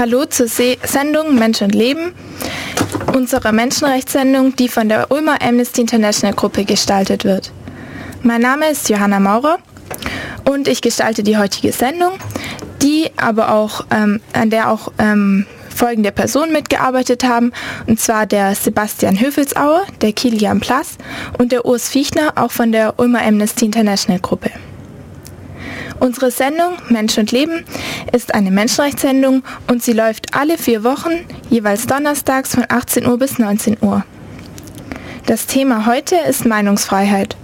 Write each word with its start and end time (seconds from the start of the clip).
Hallo 0.00 0.24
zur 0.24 0.48
Se 0.48 0.78
Sendung 0.82 1.34
Mensch 1.34 1.60
und 1.60 1.74
Leben, 1.74 2.14
unserer 3.14 3.52
Menschenrechtssendung, 3.52 4.56
die 4.56 4.70
von 4.70 4.88
der 4.88 5.10
Ulmer 5.10 5.42
Amnesty 5.42 5.82
International 5.82 6.34
Gruppe 6.34 6.64
gestaltet 6.64 7.26
wird. 7.26 7.52
Mein 8.22 8.40
Name 8.40 8.70
ist 8.70 8.88
Johanna 8.88 9.20
Maurer 9.20 9.58
und 10.48 10.68
ich 10.68 10.80
gestalte 10.80 11.22
die 11.22 11.36
heutige 11.36 11.70
Sendung, 11.72 12.12
die 12.80 13.10
aber 13.18 13.52
auch, 13.52 13.84
ähm, 13.90 14.22
an 14.32 14.48
der 14.48 14.70
auch 14.70 14.90
ähm, 14.96 15.44
folgende 15.68 16.12
Personen 16.12 16.54
mitgearbeitet 16.54 17.22
haben, 17.22 17.52
und 17.86 18.00
zwar 18.00 18.24
der 18.24 18.54
Sebastian 18.54 19.20
Höfelsauer, 19.20 19.82
der 20.00 20.14
Kilian 20.14 20.60
Plass 20.60 20.96
und 21.36 21.52
der 21.52 21.66
Urs 21.66 21.90
Fiechner, 21.90 22.32
auch 22.36 22.52
von 22.52 22.72
der 22.72 22.98
Ulmer 22.98 23.20
Amnesty 23.20 23.66
International 23.66 24.18
Gruppe. 24.18 24.50
Unsere 26.00 26.30
Sendung 26.30 26.78
Mensch 26.88 27.18
und 27.18 27.30
Leben 27.30 27.64
ist 28.12 28.34
eine 28.34 28.50
Menschenrechtssendung 28.50 29.42
und 29.68 29.82
sie 29.82 29.92
läuft 29.92 30.34
alle 30.34 30.56
vier 30.56 30.82
Wochen, 30.82 31.10
jeweils 31.50 31.86
donnerstags 31.86 32.54
von 32.54 32.64
18 32.66 33.06
Uhr 33.06 33.18
bis 33.18 33.38
19 33.38 33.76
Uhr. 33.82 34.02
Das 35.26 35.46
Thema 35.46 35.84
heute 35.84 36.16
ist 36.28 36.46
Meinungsfreiheit. 36.46 37.36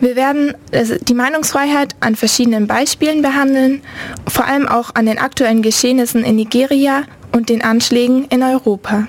Wir 0.00 0.16
werden 0.16 0.54
die 0.72 1.14
Meinungsfreiheit 1.14 1.94
an 2.00 2.16
verschiedenen 2.16 2.66
Beispielen 2.66 3.22
behandeln, 3.22 3.82
vor 4.26 4.46
allem 4.46 4.66
auch 4.66 4.94
an 4.96 5.06
den 5.06 5.18
aktuellen 5.18 5.62
Geschehnissen 5.62 6.24
in 6.24 6.36
Nigeria 6.36 7.04
und 7.30 7.50
den 7.50 7.62
Anschlägen 7.62 8.24
in 8.30 8.42
Europa. 8.42 9.06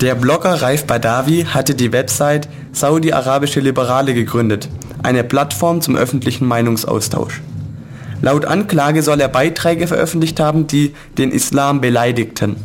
Der 0.00 0.14
Blogger 0.14 0.62
Raif 0.62 0.86
Badawi 0.86 1.44
hatte 1.52 1.74
die 1.74 1.92
Website 1.92 2.48
Saudi-Arabische 2.72 3.60
Liberale 3.60 4.14
gegründet, 4.14 4.68
eine 5.02 5.22
Plattform 5.22 5.82
zum 5.82 5.96
öffentlichen 5.96 6.46
Meinungsaustausch. 6.46 7.42
Laut 8.24 8.46
Anklage 8.46 9.02
soll 9.02 9.20
er 9.20 9.28
Beiträge 9.28 9.86
veröffentlicht 9.86 10.40
haben, 10.40 10.66
die 10.66 10.94
den 11.18 11.30
Islam 11.30 11.82
beleidigten. 11.82 12.56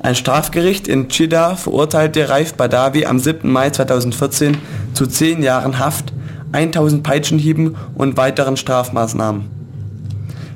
Ein 0.00 0.14
Strafgericht 0.14 0.86
in 0.86 1.08
Jeddah 1.08 1.56
verurteilte 1.56 2.28
Raif 2.28 2.54
Badawi 2.54 3.04
am 3.04 3.18
7. 3.18 3.50
Mai 3.50 3.70
2014 3.70 4.56
zu 4.92 5.08
10 5.08 5.42
Jahren 5.42 5.80
Haft, 5.80 6.12
1000 6.52 7.02
Peitschenhieben 7.02 7.74
und 7.96 8.16
weiteren 8.16 8.56
Strafmaßnahmen. 8.56 9.50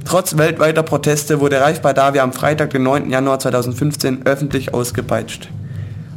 Trotz 0.05 0.39
weltweiter 0.39 0.85
Proteste 0.85 1.41
wurde 1.41 1.61
Raif 1.61 1.81
Badawi 1.81 2.21
am 2.21 2.33
Freitag, 2.33 2.71
den 2.71 2.85
9. 2.85 3.11
Januar 3.11 3.41
2015 3.41 4.25
öffentlich 4.25 4.73
ausgepeitscht. 4.73 5.49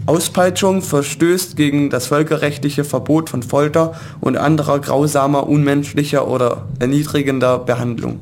Auspeitschung 0.07 0.81
verstößt 0.81 1.55
gegen 1.55 1.91
das 1.91 2.07
völkerrechtliche 2.07 2.83
Verbot 2.83 3.29
von 3.29 3.43
Folter 3.43 3.93
und 4.19 4.35
anderer 4.35 4.79
grausamer, 4.79 5.47
unmenschlicher 5.47 6.27
oder 6.27 6.65
erniedrigender 6.79 7.59
Behandlung. 7.59 8.19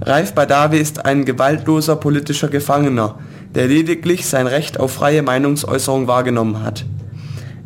Raif 0.00 0.32
Badawi 0.32 0.78
ist 0.78 1.04
ein 1.04 1.26
gewaltloser 1.26 1.96
politischer 1.96 2.48
Gefangener, 2.48 3.18
der 3.54 3.68
lediglich 3.68 4.26
sein 4.26 4.46
Recht 4.46 4.80
auf 4.80 4.92
freie 4.92 5.22
Meinungsäußerung 5.22 6.06
wahrgenommen 6.06 6.62
hat. 6.62 6.86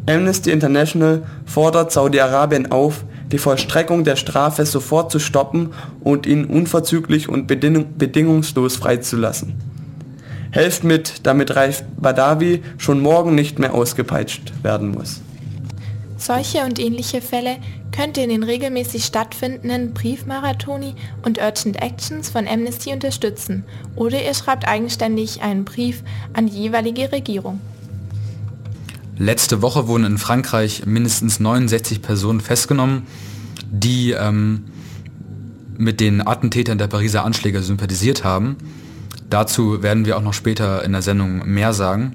Amnesty 0.06 0.50
International 0.50 1.22
fordert 1.46 1.92
Saudi-Arabien 1.92 2.72
auf, 2.72 3.04
die 3.30 3.38
Vollstreckung 3.38 4.02
der 4.02 4.16
Strafe 4.16 4.66
sofort 4.66 5.12
zu 5.12 5.20
stoppen 5.20 5.70
und 6.02 6.26
ihn 6.26 6.46
unverzüglich 6.46 7.28
und 7.28 7.46
bedingungslos 7.46 8.76
freizulassen. 8.76 9.54
Helft 10.54 10.84
mit, 10.84 11.26
damit 11.26 11.56
Raif 11.56 11.82
Badawi 11.96 12.62
schon 12.78 13.00
morgen 13.00 13.34
nicht 13.34 13.58
mehr 13.58 13.74
ausgepeitscht 13.74 14.52
werden 14.62 14.92
muss. 14.92 15.20
Solche 16.16 16.60
und 16.60 16.78
ähnliche 16.78 17.20
Fälle 17.20 17.56
könnt 17.90 18.16
ihr 18.16 18.22
in 18.22 18.30
den 18.30 18.44
regelmäßig 18.44 19.04
stattfindenden 19.04 19.94
Briefmarathoni 19.94 20.94
und 21.24 21.38
Urgent 21.38 21.82
Actions 21.82 22.30
von 22.30 22.46
Amnesty 22.46 22.92
unterstützen 22.92 23.64
oder 23.96 24.24
ihr 24.24 24.32
schreibt 24.32 24.68
eigenständig 24.68 25.42
einen 25.42 25.64
Brief 25.64 26.04
an 26.34 26.46
die 26.46 26.56
jeweilige 26.56 27.10
Regierung. 27.10 27.60
Letzte 29.18 29.60
Woche 29.60 29.88
wurden 29.88 30.04
in 30.04 30.18
Frankreich 30.18 30.86
mindestens 30.86 31.40
69 31.40 32.00
Personen 32.00 32.40
festgenommen, 32.40 33.08
die 33.72 34.12
ähm, 34.12 34.66
mit 35.76 35.98
den 35.98 36.24
Attentätern 36.24 36.78
der 36.78 36.86
Pariser 36.86 37.24
Anschläge 37.24 37.60
sympathisiert 37.60 38.22
haben. 38.22 38.56
Dazu 39.34 39.82
werden 39.82 40.06
wir 40.06 40.16
auch 40.16 40.22
noch 40.22 40.32
später 40.32 40.84
in 40.84 40.92
der 40.92 41.02
Sendung 41.02 41.44
mehr 41.44 41.72
sagen. 41.72 42.14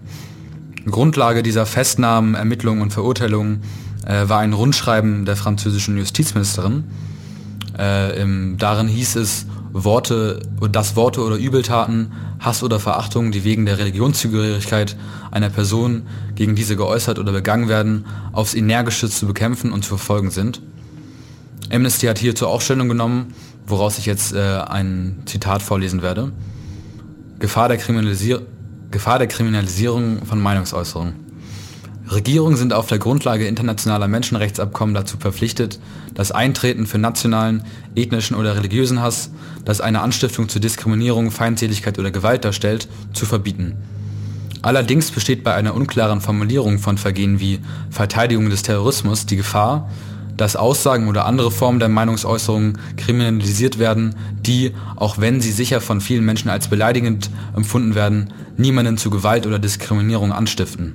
Grundlage 0.90 1.44
dieser 1.44 1.66
Festnahmen, 1.66 2.34
Ermittlungen 2.34 2.82
und 2.82 2.94
Verurteilungen 2.94 3.62
äh, 4.06 4.30
war 4.30 4.40
ein 4.40 4.54
Rundschreiben 4.54 5.26
der 5.26 5.36
französischen 5.36 5.98
Justizministerin. 5.98 6.86
Äh, 7.78 8.22
im, 8.22 8.58
darin 8.58 8.88
hieß 8.88 9.18
es, 9.18 9.48
Worte, 9.74 10.40
dass 10.72 10.96
Worte 10.96 11.22
oder 11.22 11.36
Übeltaten, 11.36 12.14
Hass 12.40 12.64
oder 12.64 12.80
Verachtung, 12.80 13.34
die 13.34 13.44
wegen 13.44 13.66
der 13.66 13.80
Religionszugehörigkeit 13.80 14.96
einer 15.30 15.50
Person 15.50 16.04
gegen 16.36 16.56
diese 16.56 16.78
geäußert 16.78 17.20
oder 17.20 17.34
begangen 17.34 17.68
werden, 17.68 18.06
aufs 18.32 18.54
Energischste 18.54 19.10
zu 19.10 19.28
bekämpfen 19.28 19.74
und 19.74 19.84
zu 19.84 19.98
verfolgen 19.98 20.32
sind. 20.32 20.62
Amnesty 21.70 22.06
hat 22.06 22.18
hierzu 22.18 22.48
auch 22.48 22.62
Stellung 22.62 22.88
genommen, 22.88 23.34
woraus 23.68 23.98
ich 23.98 24.06
jetzt 24.06 24.32
äh, 24.32 24.62
ein 24.62 25.24
Zitat 25.26 25.62
vorlesen 25.62 26.02
werde. 26.02 26.32
Gefahr 27.40 27.70
der, 27.70 27.78
Kriminalisier 27.78 28.42
Gefahr 28.92 29.18
der 29.18 29.28
Kriminalisierung 29.28 30.26
von 30.26 30.42
Meinungsäußerung. 30.42 31.14
Regierungen 32.12 32.58
sind 32.58 32.74
auf 32.74 32.88
der 32.88 32.98
Grundlage 32.98 33.48
internationaler 33.48 34.08
Menschenrechtsabkommen 34.08 34.94
dazu 34.94 35.18
verpflichtet, 35.18 35.80
das 36.16 36.32
Eintreten 36.32 36.86
für 36.86 36.98
nationalen, 36.98 37.64
ethnischen 37.96 38.36
oder 38.36 38.58
religiösen 38.58 39.02
Hass, 39.02 39.32
das 39.64 39.80
eine 39.80 40.02
Anstiftung 40.02 40.50
zur 40.50 40.60
Diskriminierung, 40.60 41.32
Feindseligkeit 41.32 41.98
oder 41.98 42.12
Gewalt 42.12 42.44
darstellt, 42.44 42.90
zu 43.14 43.26
verbieten. 43.26 43.78
Allerdings 44.62 45.12
besteht 45.12 45.44
bei 45.44 45.54
einer 45.54 45.76
unklaren 45.76 46.20
Formulierung 46.20 46.80
von 46.80 46.98
Vergehen 46.98 47.40
wie 47.40 47.60
Verteidigung 47.90 48.50
des 48.50 48.64
Terrorismus 48.64 49.26
die 49.26 49.38
Gefahr, 49.38 49.90
dass 50.40 50.56
Aussagen 50.56 51.10
oder 51.10 51.26
andere 51.26 51.52
Formen 51.52 51.80
der 51.80 51.90
Meinungsäußerung 51.90 52.78
kriminalisiert 52.96 53.78
werden, 53.78 54.16
die, 54.40 54.72
auch 54.96 55.18
wenn 55.18 55.42
sie 55.42 55.52
sicher 55.52 55.82
von 55.82 56.00
vielen 56.00 56.24
Menschen 56.24 56.50
als 56.50 56.70
beleidigend 56.70 57.30
empfunden 57.58 57.94
werden, 57.94 58.32
niemanden 58.56 58.98
zu 58.98 59.10
Gewalt 59.10 59.46
oder 59.46 59.60
Diskriminierung 59.60 60.32
anstiften. 60.32 60.94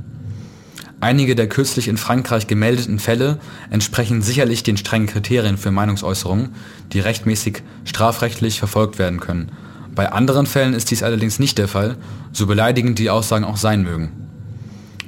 Einige 0.99 1.35
der 1.35 1.47
kürzlich 1.47 1.89
in 1.89 1.99
Frankreich 1.99 2.47
gemeldeten 2.47 2.99
Fälle 2.99 3.39
entsprechen 3.69 4.23
sicherlich 4.23 4.63
den 4.63 4.79
strengen 4.79 5.09
Kriterien 5.09 5.59
für 5.59 5.71
Meinungsäußerungen, 5.71 6.55
die 6.95 7.01
rechtmäßig 7.01 7.63
strafrechtlich 7.85 8.59
verfolgt 8.59 8.99
werden 8.99 9.21
können. 9.21 9.53
Bei 9.95 10.11
anderen 10.11 10.47
Fällen 10.47 10.73
ist 10.73 10.91
dies 10.91 11.03
allerdings 11.03 11.39
nicht 11.39 11.59
der 11.59 11.69
Fall, 11.69 11.97
so 12.33 12.47
beleidigend 12.47 12.99
die 12.99 13.11
Aussagen 13.11 13.45
auch 13.45 13.59
sein 13.59 13.83
mögen. 13.83 14.11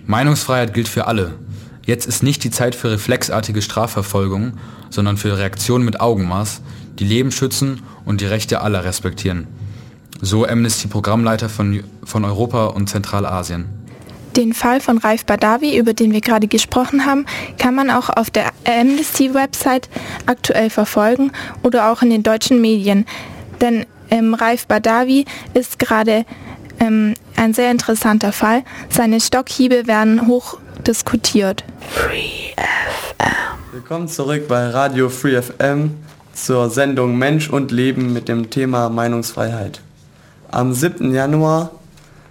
Meinungsfreiheit 0.05 0.75
gilt 0.75 0.89
für 0.89 1.07
alle, 1.07 1.33
Jetzt 1.87 2.07
ist 2.07 2.25
nicht 2.25 2.43
die 2.43 2.51
Zeit 2.51 2.75
für 2.75 2.91
reflexartige 2.91 3.63
Strafverfolgung, 3.63 4.55
sondern 4.91 5.17
für 5.17 5.39
Reaktionen 5.39 5.85
mit 5.85 6.01
Augenmaß, 6.01 6.61
die 6.99 7.05
Leben 7.05 7.31
schützen 7.31 7.83
und 8.05 8.21
die 8.21 8.27
Rechte 8.27 8.61
aller 8.61 8.85
respektieren. 8.85 9.47
So 10.21 10.45
Amnesty-Programmleiter 10.47 11.49
von, 11.49 11.85
von 12.03 12.25
Europa 12.25 12.67
und 12.67 12.89
Zentralasien. 12.89 13.67
Den 14.37 14.53
Fall 14.53 14.81
von 14.81 14.99
Raif 14.99 15.25
Badawi, 15.25 15.79
über 15.79 15.95
den 15.95 16.13
wir 16.13 16.21
gerade 16.21 16.49
gesprochen 16.49 17.07
haben, 17.07 17.25
kann 17.57 17.75
man 17.75 17.91
auch 17.91 18.11
auf 18.11 18.31
der 18.31 18.51
Amnesty-Website 18.67 19.89
aktuell 20.27 20.71
verfolgen 20.71 21.31
oder 21.63 21.93
auch 21.93 22.03
in 22.03 22.11
den 22.11 22.25
deutschen 22.25 22.61
Medien. 22.61 23.07
Denn 23.61 23.87
ähm, 24.11 24.35
Raif 24.35 24.67
Badawi 24.67 25.25
ist 25.55 25.79
gerade 25.79 26.25
ähm, 26.81 27.15
ein 27.37 27.55
sehr 27.55 27.71
interessanter 27.71 28.33
Fall. 28.33 28.63
Seine 28.89 29.21
Stockhiebe 29.21 29.87
werden 29.87 30.27
hoch 30.27 30.59
diskutiert. 30.87 31.65
Free 31.91 32.53
FM. 32.57 33.33
Willkommen 33.73 34.09
zurück 34.09 34.49
bei 34.49 34.69
Radio 34.69 35.09
Free 35.09 35.41
FM 35.41 35.93
zur 36.33 36.71
Sendung 36.71 37.17
Mensch 37.19 37.51
und 37.51 37.71
Leben 37.71 38.13
mit 38.13 38.29
dem 38.29 38.51
Thema 38.51 38.89
Meinungsfreiheit. 38.89 39.81
Am 40.51 40.73
7. 40.73 41.13
Januar 41.13 41.71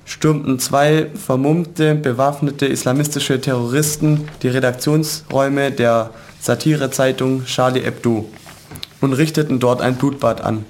stürmten 0.05 0.59
zwei 0.59 1.07
vermummte, 1.15 1.95
bewaffnete 1.95 2.67
islamistische 2.67 3.41
Terroristen 3.41 4.27
die 4.41 4.47
Redaktionsräume 4.47 5.71
der 5.71 6.11
Satirezeitung 6.39 7.45
Charlie 7.45 7.81
Hebdo 7.81 8.29
und 9.01 9.13
richteten 9.13 9.59
dort 9.59 9.81
ein 9.81 9.95
Blutbad 9.95 10.41
an. 10.41 10.65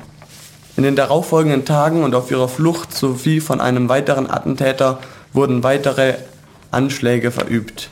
In 0.77 0.83
den 0.83 0.95
darauffolgenden 0.95 1.63
Tagen 1.63 2.03
und 2.03 2.15
auf 2.15 2.31
ihrer 2.31 2.49
Flucht 2.49 2.93
sowie 2.93 3.39
von 3.39 3.61
einem 3.61 3.87
weiteren 3.87 4.29
Attentäter 4.29 4.99
wurden 5.31 5.63
weitere 5.63 6.15
Anschläge 6.71 7.31
verübt. 7.31 7.89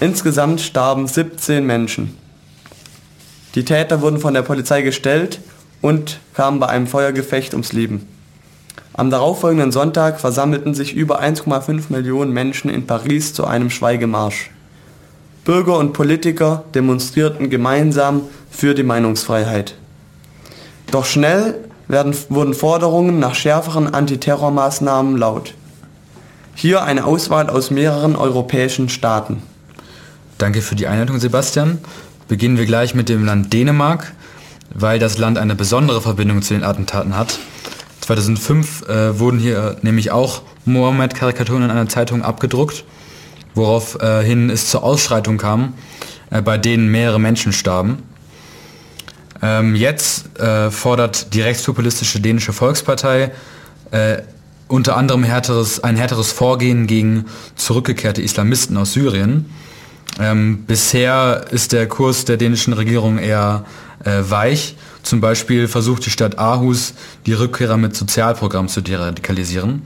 Insgesamt 0.00 0.60
starben 0.60 1.08
17 1.08 1.66
Menschen. 1.66 2.16
Die 3.56 3.64
Täter 3.64 4.00
wurden 4.02 4.20
von 4.20 4.34
der 4.34 4.42
Polizei 4.42 4.82
gestellt 4.82 5.40
und 5.80 6.20
kamen 6.34 6.60
bei 6.60 6.68
einem 6.68 6.86
Feuergefecht 6.86 7.54
ums 7.54 7.72
Leben. 7.72 8.06
Am 8.92 9.10
darauffolgenden 9.10 9.72
Sonntag 9.72 10.20
versammelten 10.20 10.74
sich 10.74 10.94
über 10.94 11.20
1,5 11.20 11.84
Millionen 11.88 12.32
Menschen 12.32 12.70
in 12.70 12.86
Paris 12.86 13.34
zu 13.34 13.46
einem 13.46 13.70
Schweigemarsch. 13.70 14.50
Bürger 15.44 15.78
und 15.78 15.92
Politiker 15.92 16.64
demonstrierten 16.74 17.50
gemeinsam 17.50 18.22
für 18.50 18.74
die 18.74 18.82
Meinungsfreiheit. 18.82 19.74
Doch 20.90 21.04
schnell 21.04 21.69
werden, 21.90 22.14
wurden 22.28 22.54
Forderungen 22.54 23.18
nach 23.18 23.34
schärferen 23.34 23.92
Antiterrormaßnahmen 23.92 25.16
laut. 25.16 25.54
Hier 26.54 26.82
eine 26.82 27.04
Auswahl 27.04 27.48
aus 27.48 27.70
mehreren 27.70 28.16
europäischen 28.16 28.88
Staaten. 28.88 29.42
Danke 30.38 30.62
für 30.62 30.74
die 30.74 30.86
Einleitung, 30.86 31.18
Sebastian. 31.18 31.78
Beginnen 32.28 32.58
wir 32.58 32.66
gleich 32.66 32.94
mit 32.94 33.08
dem 33.08 33.24
Land 33.24 33.52
Dänemark, 33.52 34.12
weil 34.74 34.98
das 34.98 35.18
Land 35.18 35.38
eine 35.38 35.54
besondere 35.54 36.00
Verbindung 36.00 36.42
zu 36.42 36.54
den 36.54 36.64
Attentaten 36.64 37.16
hat. 37.16 37.38
2005 38.00 38.88
äh, 38.88 39.18
wurden 39.18 39.38
hier 39.38 39.76
nämlich 39.82 40.10
auch 40.10 40.42
Mohammed-Karikaturen 40.64 41.64
in 41.64 41.70
einer 41.70 41.88
Zeitung 41.88 42.22
abgedruckt, 42.22 42.84
woraufhin 43.54 44.50
es 44.50 44.70
zur 44.70 44.84
Ausschreitung 44.84 45.38
kam, 45.38 45.74
äh, 46.30 46.40
bei 46.42 46.58
denen 46.58 46.88
mehrere 46.88 47.20
Menschen 47.20 47.52
starben. 47.52 48.02
Ähm, 49.42 49.74
jetzt 49.74 50.38
äh, 50.38 50.70
fordert 50.70 51.34
die 51.34 51.42
rechtspopulistische 51.42 52.20
dänische 52.20 52.52
Volkspartei 52.52 53.32
äh, 53.90 54.18
unter 54.68 54.96
anderem 54.96 55.24
härteres, 55.24 55.82
ein 55.82 55.96
härteres 55.96 56.30
Vorgehen 56.30 56.86
gegen 56.86 57.26
zurückgekehrte 57.56 58.22
Islamisten 58.22 58.76
aus 58.76 58.92
Syrien. 58.92 59.46
Ähm, 60.18 60.64
bisher 60.66 61.46
ist 61.50 61.72
der 61.72 61.88
Kurs 61.88 62.24
der 62.24 62.36
dänischen 62.36 62.72
Regierung 62.72 63.18
eher 63.18 63.64
äh, 64.04 64.22
weich. 64.28 64.76
Zum 65.02 65.20
Beispiel 65.20 65.66
versucht 65.66 66.06
die 66.06 66.10
Stadt 66.10 66.38
Aarhus, 66.38 66.94
die 67.26 67.32
Rückkehrer 67.32 67.76
mit 67.76 67.96
Sozialprogrammen 67.96 68.68
zu 68.68 68.80
deradikalisieren. 68.80 69.82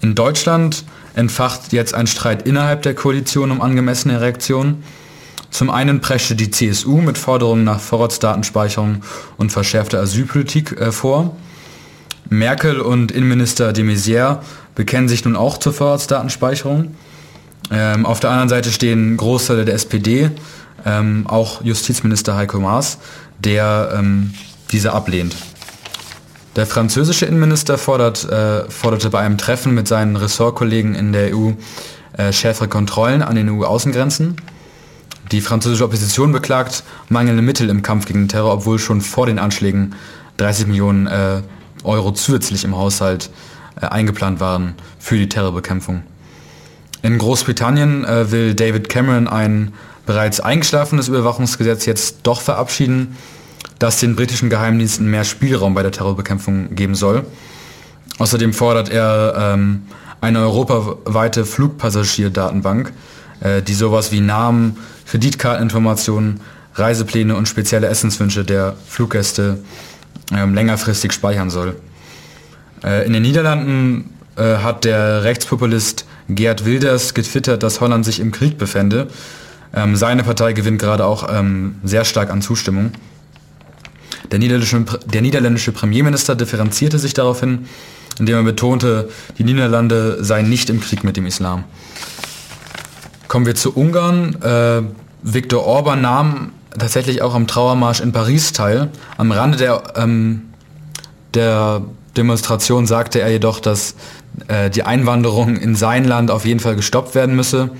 In 0.00 0.14
Deutschland 0.14 0.84
entfacht 1.14 1.72
jetzt 1.72 1.94
ein 1.94 2.06
Streit 2.06 2.46
innerhalb 2.46 2.82
der 2.82 2.94
Koalition 2.94 3.50
um 3.50 3.60
angemessene 3.60 4.20
Reaktionen. 4.20 4.82
Zum 5.54 5.70
einen 5.70 6.00
preschte 6.00 6.34
die 6.34 6.50
CSU 6.50 6.96
mit 6.96 7.16
Forderungen 7.16 7.62
nach 7.62 7.78
Vorratsdatenspeicherung 7.78 9.02
und 9.36 9.52
verschärfter 9.52 10.00
Asylpolitik 10.00 10.72
äh, 10.72 10.90
vor. 10.90 11.36
Merkel 12.28 12.80
und 12.80 13.12
Innenminister 13.12 13.72
de 13.72 13.84
Maizière 13.84 14.40
bekennen 14.74 15.06
sich 15.06 15.24
nun 15.24 15.36
auch 15.36 15.58
zur 15.58 15.72
Vorratsdatenspeicherung. 15.72 16.96
Ähm, 17.70 18.04
auf 18.04 18.18
der 18.18 18.30
anderen 18.30 18.48
Seite 18.48 18.72
stehen 18.72 19.16
Großteile 19.16 19.64
der 19.64 19.76
SPD, 19.76 20.32
ähm, 20.84 21.24
auch 21.28 21.62
Justizminister 21.62 22.34
Heiko 22.34 22.58
Maas, 22.58 22.98
der 23.38 23.94
ähm, 23.96 24.34
diese 24.72 24.92
ablehnt. 24.92 25.36
Der 26.56 26.66
französische 26.66 27.26
Innenminister 27.26 27.78
fordert, 27.78 28.28
äh, 28.28 28.68
forderte 28.68 29.08
bei 29.08 29.20
einem 29.20 29.38
Treffen 29.38 29.72
mit 29.72 29.86
seinen 29.86 30.16
Ressortkollegen 30.16 30.96
in 30.96 31.12
der 31.12 31.32
EU 31.32 31.52
äh, 32.16 32.32
schärfere 32.32 32.66
Kontrollen 32.66 33.22
an 33.22 33.36
den 33.36 33.48
EU-Außengrenzen. 33.48 34.34
Die 35.34 35.40
französische 35.40 35.84
Opposition 35.84 36.30
beklagt 36.30 36.84
mangelnde 37.08 37.42
Mittel 37.42 37.68
im 37.68 37.82
Kampf 37.82 38.06
gegen 38.06 38.20
den 38.20 38.28
Terror, 38.28 38.52
obwohl 38.52 38.78
schon 38.78 39.00
vor 39.00 39.26
den 39.26 39.40
Anschlägen 39.40 39.96
30 40.36 40.68
Millionen 40.68 41.08
äh, 41.08 41.42
Euro 41.82 42.12
zusätzlich 42.12 42.62
im 42.62 42.76
Haushalt 42.76 43.30
äh, 43.82 43.86
eingeplant 43.86 44.38
waren 44.38 44.74
für 45.00 45.16
die 45.16 45.28
Terrorbekämpfung. 45.28 46.04
In 47.02 47.18
Großbritannien 47.18 48.04
äh, 48.04 48.30
will 48.30 48.54
David 48.54 48.88
Cameron 48.88 49.26
ein 49.26 49.72
bereits 50.06 50.38
eingeschlafenes 50.38 51.08
Überwachungsgesetz 51.08 51.84
jetzt 51.84 52.18
doch 52.22 52.40
verabschieden, 52.40 53.16
das 53.80 53.98
den 53.98 54.14
britischen 54.14 54.50
Geheimdiensten 54.50 55.10
mehr 55.10 55.24
Spielraum 55.24 55.74
bei 55.74 55.82
der 55.82 55.90
Terrorbekämpfung 55.90 56.76
geben 56.76 56.94
soll. 56.94 57.26
Außerdem 58.18 58.52
fordert 58.52 58.88
er 58.88 59.34
ähm, 59.36 59.82
eine 60.20 60.38
europaweite 60.38 61.44
Flugpassagierdatenbank, 61.44 62.92
äh, 63.44 63.62
die 63.62 63.74
sowas 63.74 64.10
wie 64.10 64.20
Namen, 64.20 64.78
Kreditkarteninformationen, 65.06 66.40
Reisepläne 66.74 67.36
und 67.36 67.46
spezielle 67.46 67.86
Essenswünsche 67.86 68.44
der 68.44 68.74
Fluggäste 68.88 69.58
ähm, 70.34 70.54
längerfristig 70.54 71.12
speichern 71.12 71.50
soll. 71.50 71.76
Äh, 72.82 73.06
in 73.06 73.12
den 73.12 73.22
Niederlanden 73.22 74.10
äh, 74.36 74.56
hat 74.56 74.84
der 74.84 75.22
Rechtspopulist 75.22 76.06
Gerd 76.28 76.64
Wilders 76.64 77.14
getwittert, 77.14 77.62
dass 77.62 77.80
Holland 77.80 78.04
sich 78.04 78.18
im 78.18 78.32
Krieg 78.32 78.58
befände. 78.58 79.08
Ähm, 79.74 79.94
seine 79.94 80.24
Partei 80.24 80.52
gewinnt 80.52 80.80
gerade 80.80 81.04
auch 81.04 81.28
ähm, 81.30 81.76
sehr 81.84 82.04
stark 82.04 82.30
an 82.30 82.42
Zustimmung. 82.42 82.92
Der 84.32 84.38
niederländische, 84.38 84.84
der 85.04 85.22
niederländische 85.22 85.72
Premierminister 85.72 86.34
differenzierte 86.34 86.98
sich 86.98 87.12
daraufhin, 87.12 87.66
indem 88.18 88.36
er 88.36 88.42
betonte, 88.42 89.10
die 89.38 89.44
Niederlande 89.44 90.24
seien 90.24 90.48
nicht 90.48 90.70
im 90.70 90.80
Krieg 90.80 91.04
mit 91.04 91.16
dem 91.16 91.26
Islam. 91.26 91.64
Kommen 93.34 93.46
wir 93.46 93.56
zu 93.56 93.76
Ungarn. 93.76 94.40
Äh, 94.42 94.82
Viktor 95.24 95.66
Orban 95.66 96.00
nahm 96.00 96.52
tatsächlich 96.78 97.20
auch 97.20 97.34
am 97.34 97.48
Trauermarsch 97.48 97.98
in 97.98 98.12
Paris 98.12 98.52
teil. 98.52 98.90
Am 99.16 99.32
Rande 99.32 99.58
der, 99.58 99.82
ähm, 99.96 100.42
der 101.34 101.82
Demonstration 102.16 102.86
sagte 102.86 103.20
er 103.20 103.32
jedoch, 103.32 103.58
dass 103.58 103.96
äh, 104.46 104.70
die 104.70 104.84
Einwanderung 104.84 105.56
in 105.56 105.74
sein 105.74 106.04
Land 106.04 106.30
auf 106.30 106.44
jeden 106.44 106.60
Fall 106.60 106.76
gestoppt 106.76 107.16
werden 107.16 107.34
müsse, 107.34 107.70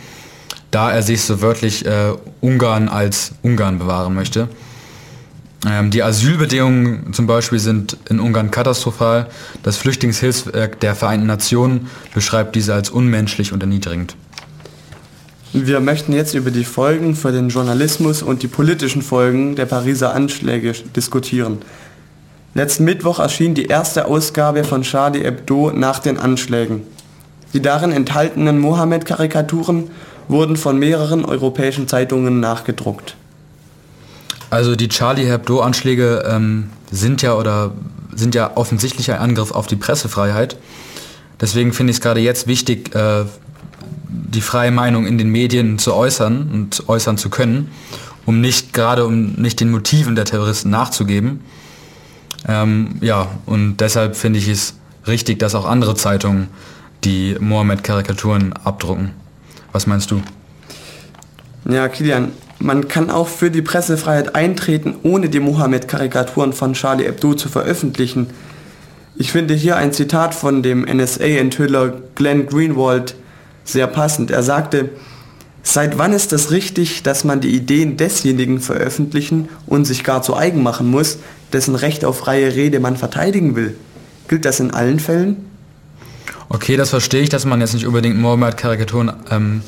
da 0.73 0.91
er 0.91 1.05
sich 1.05 1.23
so 1.23 1.41
wörtlich 1.41 1.87
äh, 1.87 2.15
Ungarn 2.41 2.89
als 2.89 3.35
Ungarn 3.43 3.79
bewahren 3.79 4.13
möchte. 4.13 4.49
Ähm, 5.71 5.93
die 5.93 6.03
Asylbedingungen 6.03 7.13
zum 7.13 7.29
Beispiel 7.29 7.61
sind 7.61 7.97
in 8.11 8.19
Ungarn 8.19 8.51
katastrophal. 8.51 9.29
Das 9.63 9.77
Flüchtlingshilfswerk 9.77 10.81
der 10.81 10.97
Vereinten 10.97 11.29
Nationen 11.29 11.89
beschreibt 12.13 12.57
diese 12.57 12.75
als 12.75 12.91
unmenschlich 12.91 13.53
und 13.53 13.63
erniedrigend. 13.63 14.17
Wir 15.57 15.79
möchten 15.79 16.13
jetzt 16.13 16.35
über 16.35 16.51
die 16.51 16.65
Folgen 16.65 17.15
für 17.15 17.31
den 17.31 17.49
Journalismus 17.49 18.25
und 18.25 18.43
die 18.43 18.49
politischen 18.49 19.03
Folgen 19.03 19.55
der 19.55 19.67
Pariser 19.67 20.13
Anschläge 20.13 20.73
diskutieren. 20.97 21.59
Letzten 22.55 22.83
Mittwoch 22.83 23.21
erschien 23.21 23.55
die 23.55 23.67
erste 23.67 24.07
Ausgabe 24.07 24.65
von 24.65 24.83
Charlie 24.83 25.23
Hebdo 25.23 25.71
nach 25.71 26.01
den 26.01 26.19
Anschlägen. 26.19 26.83
Die 27.53 27.63
darin 27.63 27.93
enthaltenen 27.93 28.59
Mohammed-Karikaturen 28.59 29.93
wurden 30.27 30.57
von 30.57 30.77
mehreren 30.77 31.25
europäischen 31.25 31.87
Zeitungen 31.87 32.41
nachgedruckt. 32.41 33.15
Also 34.51 34.75
die 34.75 34.89
Charlie 34.89 35.27
Hebdo-Anschläge 35.27 36.25
ähm, 36.29 36.71
sind 36.91 37.23
ja 37.23 37.35
oder 37.35 37.71
sind 38.13 38.35
ja 38.35 38.57
offensichtlich 38.57 39.13
ein 39.13 39.19
Angriff 39.19 39.53
auf 39.53 39.69
die 39.69 39.77
Pressefreiheit. 39.77 40.57
Deswegen 41.41 41.73
finde 41.73 41.93
ich 41.93 41.99
es 41.99 42.01
gerade 42.01 42.19
jetzt 42.19 42.49
wichtig, 42.49 42.93
äh, 42.97 43.25
die 44.15 44.41
freie 44.41 44.71
Meinung 44.71 45.07
in 45.07 45.19
den 45.19 45.31
Medien 45.31 45.79
zu 45.79 45.95
äußern 45.95 46.51
und 46.53 46.89
äußern 46.89 47.19
zu 47.19 47.31
können, 47.31 47.71
um 48.27 48.41
nicht 48.41 48.73
gerade 48.73 49.05
um 49.05 49.33
nicht 49.33 49.61
den 49.61 49.71
Motiven 49.71 50.15
der 50.15 50.25
Terroristen 50.25 50.71
nachzugeben. 50.71 51.41
Ähm, 52.47 52.97
ja, 53.01 53.29
und 53.47 53.79
deshalb 53.79 54.17
finde 54.17 54.39
ich 54.39 54.49
es 54.49 54.75
richtig, 55.07 55.39
dass 55.39 55.55
auch 55.55 55.67
andere 55.67 55.95
Zeitungen 55.95 56.49
die 57.05 57.37
Mohammed-Karikaturen 57.39 58.53
abdrucken. 58.65 59.11
Was 59.73 59.87
meinst 59.87 60.11
du? 60.11 60.23
Ja, 61.69 61.89
Kilian, 61.89 62.33
man 62.59 62.89
kann 62.89 63.11
auch 63.11 63.29
für 63.29 63.51
die 63.51 63.63
Pressefreiheit 63.63 64.35
eintreten, 64.35 64.95
ohne 65.03 65.29
die 65.29 65.41
Mohammed-Karikaturen 65.41 66.53
von 66.53 66.75
Charlie 66.75 67.05
Hebdo 67.05 67.35
zu 67.35 67.49
veröffentlichen. 67.49 68.29
Ich 69.17 69.33
finde 69.33 69.55
hier 69.55 69.77
ein 69.77 69.93
Zitat 69.93 70.35
von 70.35 70.63
dem 70.63 70.83
NSA-Enthüller 70.83 71.95
Glenn 72.15 72.47
Greenwald 72.47 73.15
sehr 73.65 73.87
passend. 73.87 74.31
Er 74.31 74.43
sagte, 74.43 74.91
seit 75.63 75.99
wann 75.99 76.13
ist 76.13 76.33
es 76.33 76.51
richtig, 76.51 77.03
dass 77.03 77.25
man 77.25 77.41
die 77.41 77.55
Ideen 77.55 77.97
desjenigen 77.97 78.61
veröffentlichen 78.61 79.49
und 79.67 79.85
sich 79.85 80.05
gar 80.05 80.23
zu 80.23 80.37
eigen 80.37 80.63
machen 80.63 80.91
muss, 80.91 81.19
dessen 81.53 81.75
Recht 81.75 82.05
auf 82.05 82.19
freie 82.19 82.55
Rede 82.55 82.81
man 82.81 82.97
verteidigen 82.97 83.57
will? 83.57 83.77
Gilt 84.29 84.45
das 84.45 84.61
in 84.61 84.71
allen 84.71 85.01
Fällen? 85.01 85.45
Okay, 86.49 86.77
das 86.77 86.91
verstehe 86.91 87.23
ich, 87.23 87.29
dass 87.31 87.45
man 87.45 87.61
jetzt 87.61 87.75
nicht 87.75 87.87
unbedingt 87.87 88.19
Mohammed-Karikaturen 88.19 89.13
ähm, 89.31 89.63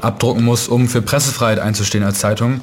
abdrucken 0.00 0.44
muss, 0.44 0.68
um 0.68 0.88
für 0.88 1.02
Pressefreiheit 1.02 1.58
einzustehen 1.58 2.04
als 2.04 2.18
Zeitung. 2.18 2.60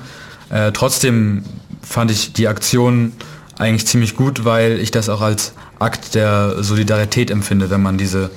Äh, 0.50 0.72
trotzdem 0.72 1.44
fand 1.82 2.12
ich 2.12 2.34
die 2.34 2.48
Aktion 2.48 3.14
eigentlich 3.58 3.88
ziemlich 3.88 4.16
gut, 4.16 4.46
weil 4.46 4.80
ich 4.80 4.92
das 4.92 5.10
auch 5.10 5.22
als 5.22 5.54
Akt 5.80 6.16
der 6.16 6.64
Solidarität 6.64 7.32
empfinde, 7.32 7.70
wenn 7.70 7.82
man 7.82 7.98
diese 7.98 8.30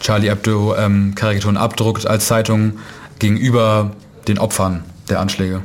Charlie 0.00 0.30
Hebdo 0.30 0.74
ähm, 0.76 1.14
Karikaturen 1.14 1.56
abdruckt 1.56 2.06
als 2.06 2.26
Zeitung 2.26 2.74
gegenüber 3.18 3.92
den 4.26 4.38
Opfern 4.38 4.84
der 5.08 5.20
Anschläge. 5.20 5.62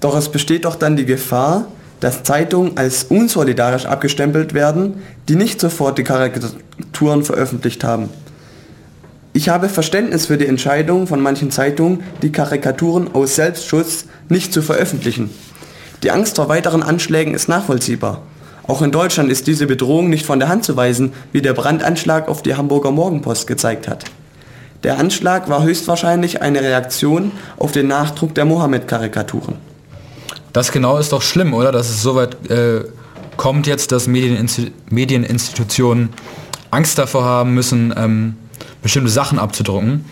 Doch 0.00 0.16
es 0.16 0.28
besteht 0.28 0.64
doch 0.64 0.76
dann 0.76 0.96
die 0.96 1.06
Gefahr, 1.06 1.66
dass 2.00 2.22
Zeitungen 2.22 2.76
als 2.76 3.04
unsolidarisch 3.04 3.86
abgestempelt 3.86 4.52
werden, 4.52 5.02
die 5.28 5.36
nicht 5.36 5.60
sofort 5.60 5.96
die 5.96 6.04
Karikaturen 6.04 7.24
veröffentlicht 7.24 7.82
haben. 7.84 8.10
Ich 9.32 9.48
habe 9.48 9.68
Verständnis 9.68 10.26
für 10.26 10.36
die 10.36 10.46
Entscheidung 10.46 11.06
von 11.06 11.20
manchen 11.20 11.50
Zeitungen, 11.50 12.02
die 12.22 12.30
Karikaturen 12.30 13.14
aus 13.14 13.36
Selbstschutz 13.36 14.04
nicht 14.28 14.52
zu 14.52 14.62
veröffentlichen. 14.62 15.30
Die 16.02 16.10
Angst 16.10 16.36
vor 16.36 16.48
weiteren 16.48 16.82
Anschlägen 16.82 17.34
ist 17.34 17.48
nachvollziehbar. 17.48 18.20
Auch 18.66 18.80
in 18.80 18.92
Deutschland 18.92 19.30
ist 19.30 19.46
diese 19.46 19.66
Bedrohung 19.66 20.08
nicht 20.08 20.24
von 20.24 20.38
der 20.38 20.48
Hand 20.48 20.64
zu 20.64 20.76
weisen, 20.76 21.12
wie 21.32 21.42
der 21.42 21.52
Brandanschlag 21.52 22.28
auf 22.28 22.42
die 22.42 22.54
Hamburger 22.54 22.90
Morgenpost 22.90 23.46
gezeigt 23.46 23.88
hat. 23.88 24.04
Der 24.82 24.98
Anschlag 24.98 25.48
war 25.48 25.62
höchstwahrscheinlich 25.62 26.42
eine 26.42 26.60
Reaktion 26.60 27.32
auf 27.58 27.72
den 27.72 27.88
Nachdruck 27.88 28.34
der 28.34 28.44
Mohammed-Karikaturen. 28.44 29.56
Das 30.52 30.72
genau 30.72 30.98
ist 30.98 31.12
doch 31.12 31.22
schlimm, 31.22 31.52
oder? 31.52 31.72
Dass 31.72 31.90
es 31.90 32.02
so 32.02 32.14
weit 32.14 32.50
äh, 32.50 32.84
kommt 33.36 33.66
jetzt, 33.66 33.92
dass 33.92 34.06
Medieninstitutionen 34.06 36.10
Angst 36.70 36.98
davor 36.98 37.24
haben 37.24 37.54
müssen, 37.54 37.92
ähm, 37.96 38.36
bestimmte 38.82 39.10
Sachen 39.10 39.38
abzudrucken. 39.38 40.04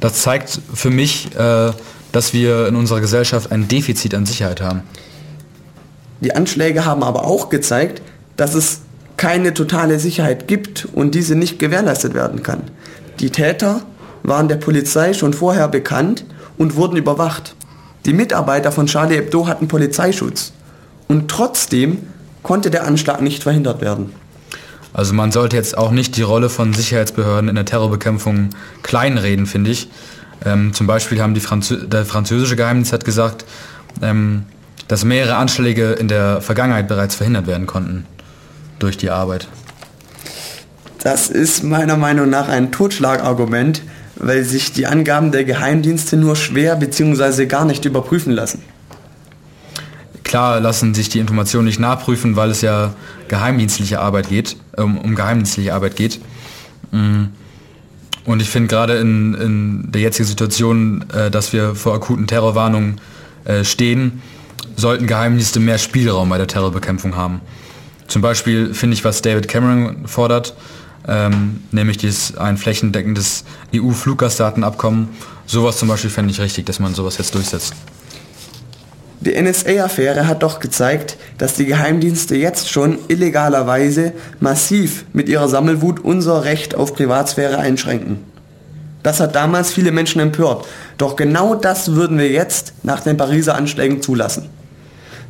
Das 0.00 0.22
zeigt 0.22 0.60
für 0.74 0.90
mich, 0.90 1.34
äh, 1.36 1.72
dass 2.12 2.32
wir 2.32 2.68
in 2.68 2.76
unserer 2.76 3.00
Gesellschaft 3.00 3.52
ein 3.52 3.68
Defizit 3.68 4.14
an 4.14 4.26
Sicherheit 4.26 4.60
haben. 4.60 4.82
Die 6.20 6.34
Anschläge 6.34 6.84
haben 6.84 7.02
aber 7.02 7.24
auch 7.24 7.48
gezeigt, 7.48 8.02
dass 8.36 8.54
es 8.54 8.80
keine 9.16 9.54
totale 9.54 9.98
Sicherheit 9.98 10.48
gibt 10.48 10.88
und 10.92 11.14
diese 11.14 11.34
nicht 11.34 11.58
gewährleistet 11.58 12.14
werden 12.14 12.42
kann. 12.42 12.62
Die 13.20 13.30
Täter 13.30 13.82
waren 14.22 14.48
der 14.48 14.56
Polizei 14.56 15.12
schon 15.12 15.32
vorher 15.32 15.68
bekannt 15.68 16.24
und 16.56 16.76
wurden 16.76 16.96
überwacht. 16.96 17.54
Die 18.06 18.12
Mitarbeiter 18.12 18.72
von 18.72 18.86
Charlie 18.86 19.16
Hebdo 19.16 19.46
hatten 19.46 19.68
Polizeischutz. 19.68 20.52
Und 21.08 21.30
trotzdem 21.30 21.98
konnte 22.42 22.70
der 22.70 22.86
Anschlag 22.86 23.20
nicht 23.20 23.42
verhindert 23.42 23.80
werden. 23.80 24.12
Also 24.92 25.14
man 25.14 25.32
sollte 25.32 25.56
jetzt 25.56 25.76
auch 25.76 25.90
nicht 25.90 26.16
die 26.16 26.22
Rolle 26.22 26.48
von 26.48 26.72
Sicherheitsbehörden 26.72 27.48
in 27.48 27.54
der 27.54 27.64
Terrorbekämpfung 27.64 28.50
kleinreden, 28.82 29.46
finde 29.46 29.70
ich. 29.70 29.88
Ähm, 30.44 30.72
zum 30.72 30.86
Beispiel 30.86 31.20
haben 31.20 31.34
die 31.34 31.40
Franzö 31.40 31.76
der 31.86 32.04
französische 32.04 32.56
Geheimdienst 32.56 32.92
hat 32.92 33.04
gesagt, 33.04 33.44
ähm, 34.02 34.44
dass 34.88 35.04
mehrere 35.04 35.36
Anschläge 35.36 35.92
in 35.92 36.08
der 36.08 36.40
Vergangenheit 36.40 36.88
bereits 36.88 37.14
verhindert 37.14 37.46
werden 37.46 37.66
konnten 37.66 38.06
durch 38.78 38.96
die 38.96 39.10
Arbeit. 39.10 39.48
Das 41.02 41.28
ist 41.28 41.62
meiner 41.62 41.96
Meinung 41.96 42.28
nach 42.28 42.48
ein 42.48 42.72
Totschlagargument, 42.72 43.82
weil 44.16 44.42
sich 44.44 44.72
die 44.72 44.86
Angaben 44.86 45.30
der 45.30 45.44
Geheimdienste 45.44 46.16
nur 46.16 46.34
schwer 46.34 46.74
bzw. 46.76 47.46
gar 47.46 47.64
nicht 47.64 47.84
überprüfen 47.84 48.32
lassen. 48.32 48.62
Klar 50.24 50.60
lassen 50.60 50.94
sich 50.94 51.08
die 51.08 51.20
Informationen 51.20 51.66
nicht 51.66 51.78
nachprüfen, 51.78 52.36
weil 52.36 52.50
es 52.50 52.60
ja 52.60 52.94
geheimdienstliche 53.28 54.00
Arbeit 54.00 54.28
geht, 54.28 54.56
um, 54.76 54.98
um 54.98 55.14
geheimdienstliche 55.14 55.72
Arbeit 55.72 55.96
geht. 55.96 56.20
Mm. 56.90 57.26
Und 58.26 58.42
ich 58.42 58.50
finde 58.50 58.68
gerade 58.68 58.98
in, 58.98 59.32
in, 59.34 59.90
der 59.90 60.02
jetzigen 60.02 60.28
Situation, 60.28 61.06
äh, 61.14 61.30
dass 61.30 61.54
wir 61.54 61.74
vor 61.74 61.94
akuten 61.94 62.26
Terrorwarnungen 62.26 63.00
äh, 63.46 63.64
stehen, 63.64 64.20
sollten 64.76 65.06
Geheimdienste 65.06 65.60
mehr 65.60 65.78
Spielraum 65.78 66.28
bei 66.28 66.38
der 66.38 66.46
Terrorbekämpfung 66.46 67.16
haben. 67.16 67.40
Zum 68.06 68.22
Beispiel 68.22 68.74
finde 68.74 68.94
ich, 68.94 69.04
was 69.04 69.22
David 69.22 69.48
Cameron 69.48 70.06
fordert, 70.06 70.54
ähm, 71.06 71.62
nämlich 71.72 71.98
dieses, 71.98 72.36
ein 72.36 72.56
flächendeckendes 72.56 73.44
EU-Fluggastdatenabkommen. 73.74 75.08
Sowas 75.46 75.78
zum 75.78 75.88
Beispiel 75.88 76.10
fände 76.10 76.30
ich 76.30 76.40
richtig, 76.40 76.66
dass 76.66 76.80
man 76.80 76.94
sowas 76.94 77.18
jetzt 77.18 77.34
durchsetzt. 77.34 77.74
Die 79.20 79.34
NSA-Affäre 79.34 80.28
hat 80.28 80.44
doch 80.44 80.60
gezeigt, 80.60 81.16
dass 81.38 81.54
die 81.54 81.66
Geheimdienste 81.66 82.36
jetzt 82.36 82.70
schon 82.70 82.98
illegalerweise 83.08 84.12
massiv 84.38 85.06
mit 85.12 85.28
ihrer 85.28 85.48
Sammelwut 85.48 85.98
unser 85.98 86.44
Recht 86.44 86.76
auf 86.76 86.94
Privatsphäre 86.94 87.58
einschränken. 87.58 88.20
Das 89.02 89.20
hat 89.20 89.34
damals 89.34 89.72
viele 89.72 89.92
Menschen 89.92 90.20
empört. 90.20 90.66
Doch 90.96 91.16
genau 91.16 91.54
das 91.54 91.92
würden 91.94 92.18
wir 92.18 92.30
jetzt 92.30 92.72
nach 92.82 93.00
den 93.00 93.16
Pariser 93.16 93.54
Anschlägen 93.54 94.02
zulassen. 94.02 94.50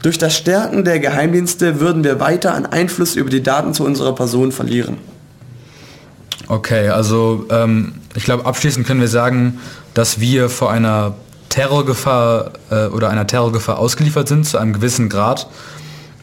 Durch 0.02 0.16
das 0.16 0.37
Stärken 0.37 0.84
der 0.84 1.00
Geheimdienste 1.00 1.80
würden 1.80 2.04
wir 2.04 2.20
weiter 2.20 2.54
an 2.54 2.66
Einfluss 2.66 3.16
über 3.16 3.30
die 3.30 3.42
Daten 3.42 3.75
zu 3.75 3.84
unserer 3.84 4.14
Person 4.14 4.52
verlieren. 4.52 4.98
Okay, 6.46 6.88
also 6.88 7.46
ähm, 7.50 7.94
ich 8.14 8.25
glaube 8.25 8.46
abschließend 8.46 8.87
können 8.87 9.00
wir 9.00 9.08
sagen, 9.08 9.60
dass 9.94 10.20
wir 10.20 10.48
vor 10.48 10.70
einer 10.70 11.14
Terrorgefahr 11.48 12.52
äh, 12.70 12.87
oder 12.87 13.10
einer 13.10 13.26
Terrorgefahr 13.26 13.78
ausgeliefert 13.78 14.28
sind 14.28 14.46
zu 14.46 14.58
einem 14.58 14.72
gewissen 14.72 15.08
Grad, 15.08 15.48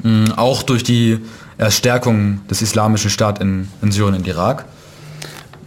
mh, 0.03 0.37
auch 0.37 0.63
durch 0.63 0.83
die 0.83 1.19
Erstärkung 1.57 2.41
des 2.49 2.61
islamischen 2.61 3.09
Staates 3.09 3.41
in, 3.41 3.67
in 3.81 3.91
Syrien 3.91 4.15
und 4.15 4.27
Irak. 4.27 4.65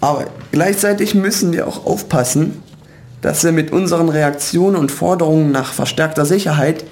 Aber 0.01 0.27
gleichzeitig 0.53 1.15
müssen 1.15 1.53
wir 1.53 1.67
auch 1.67 1.85
aufpassen, 1.87 2.63
dass 3.21 3.43
wir 3.45 3.53
mit 3.53 3.73
unseren 3.73 4.09
Reaktionen 4.09 4.77
und 4.77 4.93
Forderungen 4.93 5.51
nach 5.51 5.73
verstärkter 5.73 6.25
Sicherheit 6.25 6.85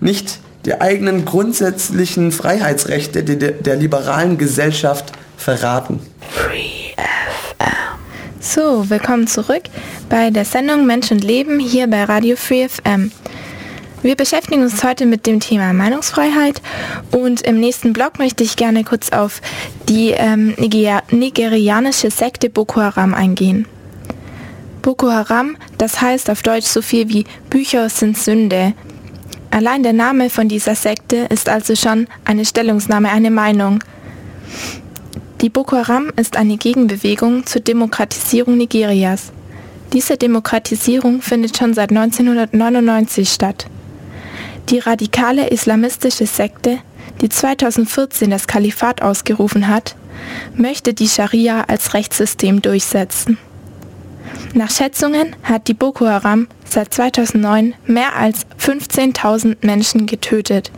nicht 0.00 0.38
die 0.64 0.80
eigenen 0.80 1.24
grundsätzlichen 1.24 2.32
Freiheitsrechte 2.32 3.22
der, 3.22 3.52
der 3.52 3.76
liberalen 3.76 4.38
Gesellschaft 4.38 5.12
verraten. 5.36 6.00
Free 6.30 6.94
FM. 6.96 7.98
So, 8.40 8.88
willkommen 8.88 9.26
zurück 9.26 9.64
bei 10.08 10.30
der 10.30 10.46
Sendung 10.46 10.86
Mensch 10.86 11.10
und 11.10 11.22
Leben 11.22 11.60
hier 11.60 11.86
bei 11.86 12.04
Radio 12.04 12.36
Free 12.36 12.68
FM. 12.68 13.12
Wir 14.04 14.16
beschäftigen 14.16 14.60
uns 14.60 14.84
heute 14.84 15.06
mit 15.06 15.26
dem 15.26 15.40
Thema 15.40 15.72
Meinungsfreiheit 15.72 16.60
und 17.10 17.40
im 17.40 17.58
nächsten 17.58 17.94
Blog 17.94 18.18
möchte 18.18 18.44
ich 18.44 18.56
gerne 18.56 18.84
kurz 18.84 19.08
auf 19.12 19.40
die 19.88 20.10
ähm, 20.10 20.52
Niger 20.58 21.02
nigerianische 21.10 22.10
Sekte 22.10 22.50
Boko 22.50 22.82
Haram 22.82 23.14
eingehen. 23.14 23.64
Boko 24.82 25.10
Haram, 25.10 25.56
das 25.78 26.02
heißt 26.02 26.28
auf 26.28 26.42
Deutsch 26.42 26.66
so 26.66 26.82
viel 26.82 27.08
wie 27.08 27.24
Bücher 27.48 27.88
sind 27.88 28.18
Sünde. 28.18 28.74
Allein 29.50 29.82
der 29.82 29.94
Name 29.94 30.28
von 30.28 30.50
dieser 30.50 30.74
Sekte 30.74 31.26
ist 31.30 31.48
also 31.48 31.74
schon 31.74 32.06
eine 32.26 32.44
Stellungnahme, 32.44 33.10
eine 33.10 33.30
Meinung. 33.30 33.82
Die 35.40 35.48
Boko 35.48 35.76
Haram 35.76 36.12
ist 36.16 36.36
eine 36.36 36.58
Gegenbewegung 36.58 37.46
zur 37.46 37.62
Demokratisierung 37.62 38.58
Nigerias. 38.58 39.32
Diese 39.94 40.18
Demokratisierung 40.18 41.22
findet 41.22 41.56
schon 41.56 41.72
seit 41.72 41.88
1999 41.88 43.30
statt. 43.30 43.64
Die 44.70 44.78
radikale 44.78 45.48
islamistische 45.48 46.26
Sekte, 46.26 46.78
die 47.20 47.28
2014 47.28 48.30
das 48.30 48.46
Kalifat 48.46 49.02
ausgerufen 49.02 49.68
hat, 49.68 49.94
möchte 50.56 50.94
die 50.94 51.08
Scharia 51.08 51.64
als 51.68 51.92
Rechtssystem 51.92 52.62
durchsetzen. 52.62 53.36
Nach 54.54 54.70
Schätzungen 54.70 55.36
hat 55.42 55.68
die 55.68 55.74
Boko 55.74 56.06
Haram 56.06 56.48
seit 56.64 56.94
2009 56.94 57.74
mehr 57.86 58.16
als 58.16 58.46
15.000 58.58 59.56
Menschen 59.60 60.06
getötet 60.06 60.70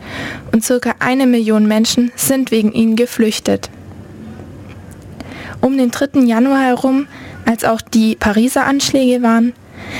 und 0.51 0.65
circa 0.65 0.95
eine 0.99 1.27
Million 1.27 1.67
Menschen 1.67 2.11
sind 2.15 2.51
wegen 2.51 2.73
ihnen 2.73 2.95
geflüchtet. 2.95 3.69
Um 5.61 5.77
den 5.77 5.91
3. 5.91 6.21
Januar 6.21 6.61
herum 6.61 7.07
als 7.45 7.63
auch 7.63 7.81
die 7.81 8.15
Pariser 8.15 8.65
Anschläge 8.65 9.23
waren, 9.23 9.53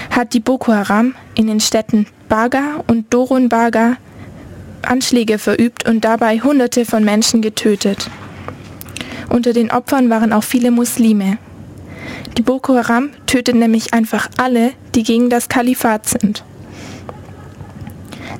hat 0.09 0.33
die 0.33 0.39
Boko 0.39 0.73
Haram 0.73 1.15
in 1.35 1.47
den 1.47 1.59
Städten 1.59 2.07
Baga 2.29 2.83
und 2.87 3.13
Dorun 3.13 3.49
Baga 3.49 3.97
Anschläge 4.81 5.37
verübt 5.37 5.87
und 5.87 6.05
dabei 6.05 6.39
Hunderte 6.39 6.85
von 6.85 7.03
Menschen 7.03 7.41
getötet. 7.41 8.09
Unter 9.29 9.53
den 9.53 9.71
Opfern 9.71 10.09
waren 10.09 10.31
auch 10.31 10.43
viele 10.43 10.71
Muslime. 10.71 11.37
Die 12.37 12.41
Boko 12.41 12.75
Haram 12.75 13.09
tötet 13.25 13.55
nämlich 13.55 13.93
einfach 13.93 14.29
alle, 14.37 14.71
die 14.95 15.03
gegen 15.03 15.29
das 15.29 15.49
Kalifat 15.49 16.07
sind. 16.07 16.43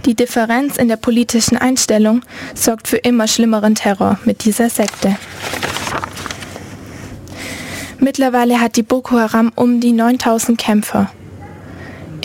Die 0.06 0.16
Differenz 0.16 0.78
in 0.78 0.88
der 0.88 0.96
politischen 0.96 1.58
Einstellung 1.58 2.22
sorgt 2.54 2.88
für 2.88 2.98
immer 2.98 3.28
schlimmeren 3.28 3.76
Terror 3.76 4.20
mit 4.24 4.46
dieser 4.46 4.70
Sekte. 4.70 5.18
Mittlerweile 8.00 8.62
hat 8.62 8.78
die 8.78 8.84
Boko 8.84 9.20
Haram 9.20 9.52
um 9.56 9.82
die 9.82 9.92
9000 9.92 10.58
Kämpfer. 10.58 11.10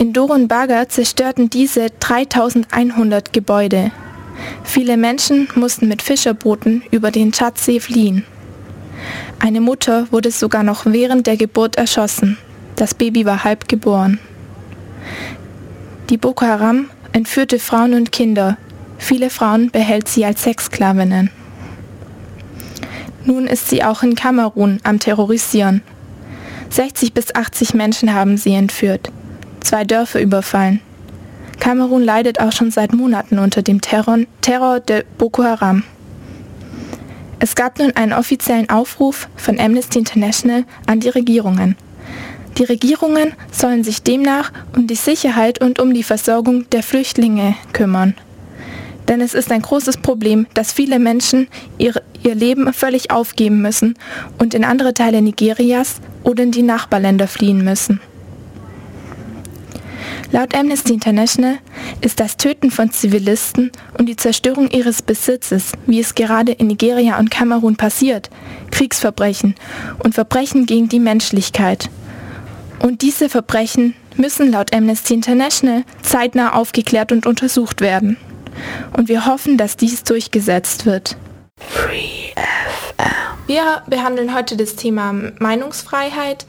In 0.03 0.13
Dorun 0.13 0.49
Baga 0.49 0.89
zerstörten 0.89 1.49
diese 1.49 1.91
3100 2.01 3.33
Gebäude. 3.33 3.93
Viele 4.65 4.97
Menschen 4.97 5.47
mussten 5.55 5.87
mit 5.87 6.03
Fischerbooten 6.03 6.83
über 6.91 7.13
den 7.13 7.31
Tschadsee 7.31 7.79
fliehen. 7.79 8.25
Eine 9.39 9.61
Mutter 9.61 10.09
wurde 10.11 10.33
sogar 10.33 10.65
noch 10.65 10.87
während 10.87 11.29
der 11.29 11.37
Geburt 11.37 11.77
erschossen. 11.77 12.37
Das 12.75 12.95
Baby 12.95 13.27
war 13.27 13.45
halb 13.45 13.69
geboren. 13.69 14.19
Die 16.11 16.17
Boko 16.17 16.47
Haram 16.47 16.91
entführte 17.13 17.61
Frauen 17.61 17.95
und 17.95 18.11
Kinder. 18.11 18.57
Viele 18.99 19.31
Frauen 19.31 19.71
behält 19.71 20.09
sie 20.09 20.25
als 20.25 20.43
Sexsklavinnen. 20.43 21.31
Nun 23.25 23.47
ist 23.47 23.69
sie 23.69 23.85
auch 23.85 24.03
in 24.03 24.17
Kamerun 24.17 24.81
am 24.83 24.99
Terrorisieren. 24.99 25.81
60 26.71 27.15
bis 27.15 27.33
80 27.33 27.75
Menschen 27.75 28.13
haben 28.13 28.37
sie 28.37 28.55
entführt, 28.55 29.13
zwei 29.65 29.85
Dörfer 29.85 30.21
überfallen. 30.21 30.81
Kamerun 31.61 32.03
leidet 32.03 32.41
auch 32.41 32.53
schon 32.53 32.71
seit 32.71 32.93
Monaten 32.93 33.39
unter 33.39 33.63
dem 33.63 33.81
Terror, 33.81 34.19
Terror 34.41 34.81
der 34.81 35.05
Boko 35.19 35.45
Haram. 35.45 35.85
Es 37.39 37.55
gab 37.55 37.79
nun 37.79 37.93
einen 37.97 38.13
offiziellen 38.13 38.69
Aufruf 38.69 39.29
von 39.37 39.59
Amnesty 39.59 39.99
International 39.99 40.65
an 40.87 41.01
die 41.01 41.09
Regierungen. 41.09 41.77
Die 42.59 42.65
Regierungen 42.65 43.33
sollen 43.51 43.83
sich 43.83 44.03
demnach 44.03 44.53
um 44.77 44.87
die 44.87 44.95
Sicherheit 44.95 45.61
und 45.61 45.81
um 45.81 45.95
die 45.95 46.03
Versorgung 46.03 46.69
der 46.71 46.83
Flüchtlinge 46.83 47.55
kümmern. 47.73 48.15
Denn 49.09 49.21
es 49.21 49.35
ist 49.35 49.51
ein 49.51 49.63
großes 49.63 49.97
Problem, 49.99 50.47
dass 50.55 50.73
viele 50.73 50.99
Menschen 50.99 51.49
ihre, 51.79 52.03
ihr 52.23 52.35
Leben 52.35 52.73
völlig 52.73 53.11
aufgeben 53.11 53.63
müssen 53.63 53.95
und 54.39 54.55
in 54.55 54.65
andere 54.65 54.95
Teile 54.95 55.23
Nigerias 55.23 55.97
oder 56.23 56.43
in 56.45 56.53
die 56.53 56.63
Nachbarländer 56.63 57.27
fliehen 57.27 57.65
müssen. 57.65 58.01
Laut 60.31 60.55
Amnesty 60.55 60.95
International 60.95 61.59
ist 62.01 62.21
das 62.21 62.37
Töten 62.37 62.71
von 62.71 62.91
Zivilisten 62.91 63.71
und 63.99 64.09
die 64.09 64.17
Zerstörung 64.17 64.71
ihres 64.71 65.03
Besitzes, 65.03 65.73
wie 65.87 66.01
es 66.01 66.15
gerade 66.15 66.53
in 66.53 66.69
Nigeria 66.69 67.19
und 67.19 67.31
Kamerun 67.31 67.77
passiert, 67.77 68.31
Kriegsverbrechen 68.71 69.55
und 70.03 70.15
Verbrechen 70.15 70.67
gegen 70.67 70.89
die 70.89 71.01
Menschlichkeit. 71.01 71.91
Und 72.79 73.03
diese 73.03 73.29
Verbrechen 73.29 73.95
müssen 74.17 74.51
laut 74.51 74.75
Amnesty 74.75 75.15
International 75.15 75.85
zeitnah 76.03 76.55
aufgeklärt 76.55 77.13
und 77.13 77.27
untersucht 77.27 77.81
werden. 77.81 78.17
Und 78.97 79.09
wir 79.09 79.27
hoffen, 79.27 79.57
dass 79.57 79.77
dies 79.77 80.05
durchgesetzt 80.05 80.87
wird. 80.87 81.17
Wir 83.47 83.83
behandeln 83.87 84.35
heute 84.35 84.57
das 84.57 84.77
Thema 84.77 85.13
Meinungsfreiheit 85.39 86.47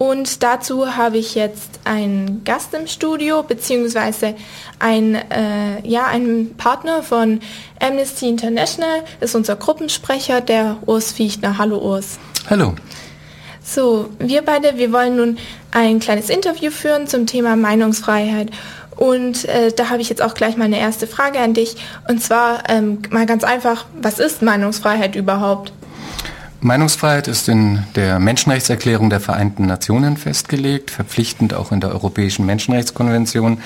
und 0.00 0.42
dazu 0.42 0.96
habe 0.96 1.18
ich 1.18 1.34
jetzt 1.34 1.80
einen 1.84 2.42
Gast 2.42 2.72
im 2.72 2.86
Studio, 2.86 3.42
beziehungsweise 3.42 4.34
ein, 4.78 5.14
äh, 5.14 5.86
ja, 5.86 6.06
einen 6.06 6.56
Partner 6.56 7.02
von 7.02 7.40
Amnesty 7.80 8.26
International, 8.26 9.02
das 9.20 9.28
ist 9.28 9.36
unser 9.36 9.56
Gruppensprecher, 9.56 10.40
der 10.40 10.78
Urs 10.86 11.12
Fichtner. 11.12 11.58
Hallo 11.58 11.76
Urs. 11.76 12.18
Hallo. 12.48 12.76
So, 13.62 14.08
wir 14.18 14.40
beide, 14.40 14.78
wir 14.78 14.90
wollen 14.90 15.16
nun 15.16 15.38
ein 15.70 16.00
kleines 16.00 16.30
Interview 16.30 16.70
führen 16.70 17.06
zum 17.06 17.26
Thema 17.26 17.54
Meinungsfreiheit. 17.56 18.52
Und 18.96 19.44
äh, 19.50 19.70
da 19.70 19.90
habe 19.90 20.00
ich 20.00 20.08
jetzt 20.08 20.22
auch 20.22 20.32
gleich 20.32 20.56
mal 20.56 20.64
eine 20.64 20.80
erste 20.80 21.06
Frage 21.08 21.40
an 21.40 21.52
dich. 21.52 21.76
Und 22.08 22.22
zwar 22.22 22.70
ähm, 22.70 23.02
mal 23.10 23.26
ganz 23.26 23.44
einfach, 23.44 23.84
was 24.00 24.18
ist 24.18 24.40
Meinungsfreiheit 24.40 25.14
überhaupt? 25.14 25.74
Meinungsfreiheit 26.60 27.26
ist 27.26 27.48
in 27.48 27.84
der 27.94 28.18
Menschenrechtserklärung 28.18 29.08
der 29.08 29.20
Vereinten 29.20 29.66
Nationen 29.66 30.16
festgelegt, 30.16 30.90
verpflichtend 30.90 31.54
auch 31.54 31.72
in 31.72 31.80
der 31.80 31.90
Europäischen 31.90 32.44
Menschenrechtskonvention. 32.44 33.62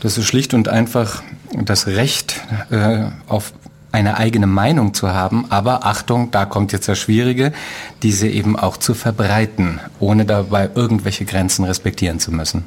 Das 0.00 0.16
ist 0.16 0.24
schlicht 0.26 0.54
und 0.54 0.68
einfach 0.68 1.22
das 1.52 1.86
Recht 1.86 2.40
äh, 2.70 3.06
auf 3.28 3.52
eine 3.92 4.16
eigene 4.18 4.46
Meinung 4.46 4.94
zu 4.94 5.12
haben, 5.12 5.46
aber 5.50 5.86
Achtung, 5.86 6.30
da 6.30 6.44
kommt 6.44 6.72
jetzt 6.72 6.88
das 6.88 6.98
Schwierige, 6.98 7.52
diese 8.02 8.28
eben 8.28 8.56
auch 8.58 8.76
zu 8.76 8.94
verbreiten, 8.94 9.80
ohne 10.00 10.26
dabei 10.26 10.68
irgendwelche 10.74 11.24
Grenzen 11.24 11.64
respektieren 11.64 12.20
zu 12.20 12.30
müssen. 12.30 12.64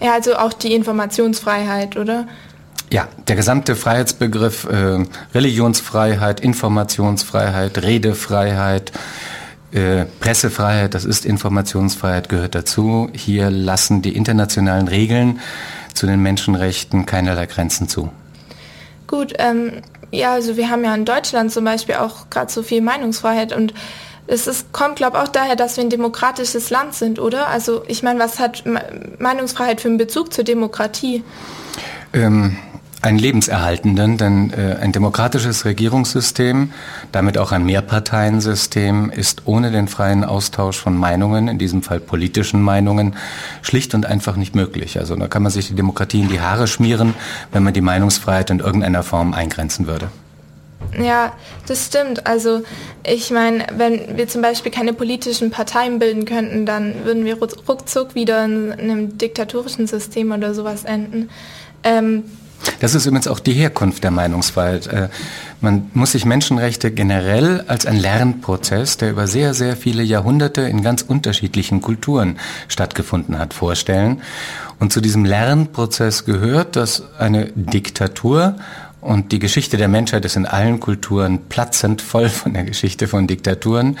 Ja, 0.00 0.12
also 0.12 0.36
auch 0.36 0.52
die 0.52 0.74
Informationsfreiheit, 0.74 1.96
oder? 1.96 2.26
Ja, 2.92 3.08
der 3.26 3.36
gesamte 3.36 3.76
Freiheitsbegriff 3.76 4.64
äh, 4.64 5.04
Religionsfreiheit, 5.34 6.40
Informationsfreiheit, 6.40 7.82
Redefreiheit, 7.82 8.92
äh, 9.72 10.04
Pressefreiheit, 10.20 10.94
das 10.94 11.04
ist 11.04 11.26
Informationsfreiheit, 11.26 12.28
gehört 12.28 12.54
dazu. 12.54 13.10
Hier 13.12 13.50
lassen 13.50 14.02
die 14.02 14.14
internationalen 14.14 14.86
Regeln 14.86 15.40
zu 15.94 16.06
den 16.06 16.20
Menschenrechten 16.20 17.06
keinerlei 17.06 17.46
Grenzen 17.46 17.88
zu. 17.88 18.10
Gut, 19.06 19.32
ähm, 19.38 19.82
ja, 20.10 20.32
also 20.32 20.56
wir 20.56 20.70
haben 20.70 20.84
ja 20.84 20.94
in 20.94 21.04
Deutschland 21.04 21.52
zum 21.52 21.64
Beispiel 21.64 21.96
auch 21.96 22.30
gerade 22.30 22.52
so 22.52 22.62
viel 22.62 22.80
Meinungsfreiheit 22.80 23.52
und 23.52 23.74
es 24.26 24.46
ist, 24.46 24.72
kommt, 24.72 24.96
glaube 24.96 25.18
ich, 25.18 25.22
auch 25.22 25.28
daher, 25.28 25.56
dass 25.56 25.76
wir 25.76 25.84
ein 25.84 25.90
demokratisches 25.90 26.70
Land 26.70 26.94
sind, 26.94 27.18
oder? 27.18 27.48
Also 27.48 27.82
ich 27.88 28.02
meine, 28.02 28.20
was 28.20 28.38
hat 28.38 28.64
Meinungsfreiheit 29.18 29.80
für 29.80 29.88
einen 29.88 29.98
Bezug 29.98 30.32
zur 30.32 30.44
Demokratie? 30.44 31.22
Ähm, 32.14 32.56
einen 33.04 33.18
lebenserhaltenden, 33.18 34.16
denn 34.16 34.52
äh, 34.52 34.76
ein 34.80 34.92
demokratisches 34.92 35.66
Regierungssystem, 35.66 36.72
damit 37.12 37.36
auch 37.36 37.52
ein 37.52 37.66
Mehrparteiensystem, 37.66 39.10
ist 39.10 39.42
ohne 39.44 39.70
den 39.70 39.88
freien 39.88 40.24
Austausch 40.24 40.78
von 40.78 40.96
Meinungen, 40.96 41.48
in 41.48 41.58
diesem 41.58 41.82
Fall 41.82 42.00
politischen 42.00 42.62
Meinungen, 42.62 43.14
schlicht 43.60 43.94
und 43.94 44.06
einfach 44.06 44.36
nicht 44.36 44.54
möglich. 44.54 44.98
Also 44.98 45.16
da 45.16 45.28
kann 45.28 45.42
man 45.42 45.52
sich 45.52 45.68
die 45.68 45.74
Demokratie 45.74 46.20
in 46.20 46.30
die 46.30 46.40
Haare 46.40 46.66
schmieren, 46.66 47.12
wenn 47.52 47.62
man 47.62 47.74
die 47.74 47.82
Meinungsfreiheit 47.82 48.48
in 48.48 48.60
irgendeiner 48.60 49.02
Form 49.02 49.34
eingrenzen 49.34 49.86
würde. 49.86 50.08
Ja, 50.98 51.34
das 51.66 51.86
stimmt. 51.86 52.26
Also 52.26 52.62
ich 53.06 53.30
meine, 53.30 53.66
wenn 53.76 54.16
wir 54.16 54.28
zum 54.28 54.40
Beispiel 54.40 54.72
keine 54.72 54.94
politischen 54.94 55.50
Parteien 55.50 55.98
bilden 55.98 56.24
könnten, 56.24 56.64
dann 56.64 57.04
würden 57.04 57.26
wir 57.26 57.38
ruckzuck 57.38 58.14
wieder 58.14 58.46
in 58.46 58.72
einem 58.72 59.18
diktatorischen 59.18 59.86
System 59.86 60.32
oder 60.32 60.54
sowas 60.54 60.84
enden. 60.84 61.28
Ähm, 61.82 62.24
das 62.80 62.94
ist 62.94 63.06
übrigens 63.06 63.28
auch 63.28 63.40
die 63.40 63.52
Herkunft 63.52 64.04
der 64.04 64.10
Meinungsfreiheit. 64.10 64.86
Äh, 64.86 65.08
man 65.60 65.90
muss 65.94 66.12
sich 66.12 66.24
Menschenrechte 66.24 66.90
generell 66.90 67.64
als 67.66 67.86
ein 67.86 67.96
Lernprozess, 67.96 68.96
der 68.96 69.10
über 69.10 69.26
sehr, 69.26 69.54
sehr 69.54 69.76
viele 69.76 70.02
Jahrhunderte 70.02 70.62
in 70.62 70.82
ganz 70.82 71.02
unterschiedlichen 71.02 71.80
Kulturen 71.80 72.38
stattgefunden 72.68 73.38
hat, 73.38 73.54
vorstellen. 73.54 74.20
Und 74.78 74.92
zu 74.92 75.00
diesem 75.00 75.24
Lernprozess 75.24 76.24
gehört, 76.24 76.76
dass 76.76 77.04
eine 77.18 77.46
Diktatur 77.54 78.56
und 79.04 79.32
die 79.32 79.38
Geschichte 79.38 79.76
der 79.76 79.88
Menschheit 79.88 80.24
ist 80.24 80.34
in 80.34 80.46
allen 80.46 80.80
Kulturen 80.80 81.38
platzend 81.50 82.00
voll 82.00 82.30
von 82.30 82.54
der 82.54 82.64
Geschichte 82.64 83.06
von 83.06 83.26
Diktaturen, 83.26 83.98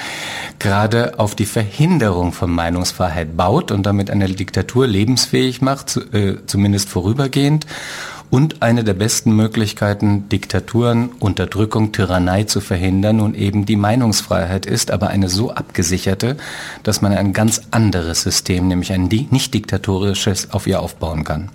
gerade 0.58 1.18
auf 1.18 1.34
die 1.34 1.44
Verhinderung 1.44 2.32
von 2.32 2.50
Meinungsfreiheit 2.50 3.36
baut 3.36 3.70
und 3.70 3.84
damit 3.84 4.10
eine 4.10 4.26
Diktatur 4.28 4.86
lebensfähig 4.86 5.60
macht, 5.60 5.98
äh, 6.14 6.36
zumindest 6.46 6.88
vorübergehend 6.88 7.66
und 8.34 8.62
eine 8.62 8.82
der 8.82 8.94
besten 8.94 9.36
Möglichkeiten, 9.36 10.28
Diktaturen, 10.28 11.10
Unterdrückung, 11.20 11.92
Tyrannei 11.92 12.42
zu 12.42 12.60
verhindern 12.60 13.20
und 13.20 13.36
eben 13.36 13.64
die 13.64 13.76
Meinungsfreiheit 13.76 14.66
ist, 14.66 14.90
aber 14.90 15.06
eine 15.06 15.28
so 15.28 15.52
abgesicherte, 15.52 16.36
dass 16.82 17.00
man 17.00 17.12
ein 17.12 17.32
ganz 17.32 17.62
anderes 17.70 18.22
System, 18.22 18.66
nämlich 18.66 18.90
ein 18.90 19.04
nicht 19.04 19.54
diktatorisches, 19.54 20.50
auf 20.50 20.66
ihr 20.66 20.80
aufbauen 20.80 21.22
kann. 21.22 21.48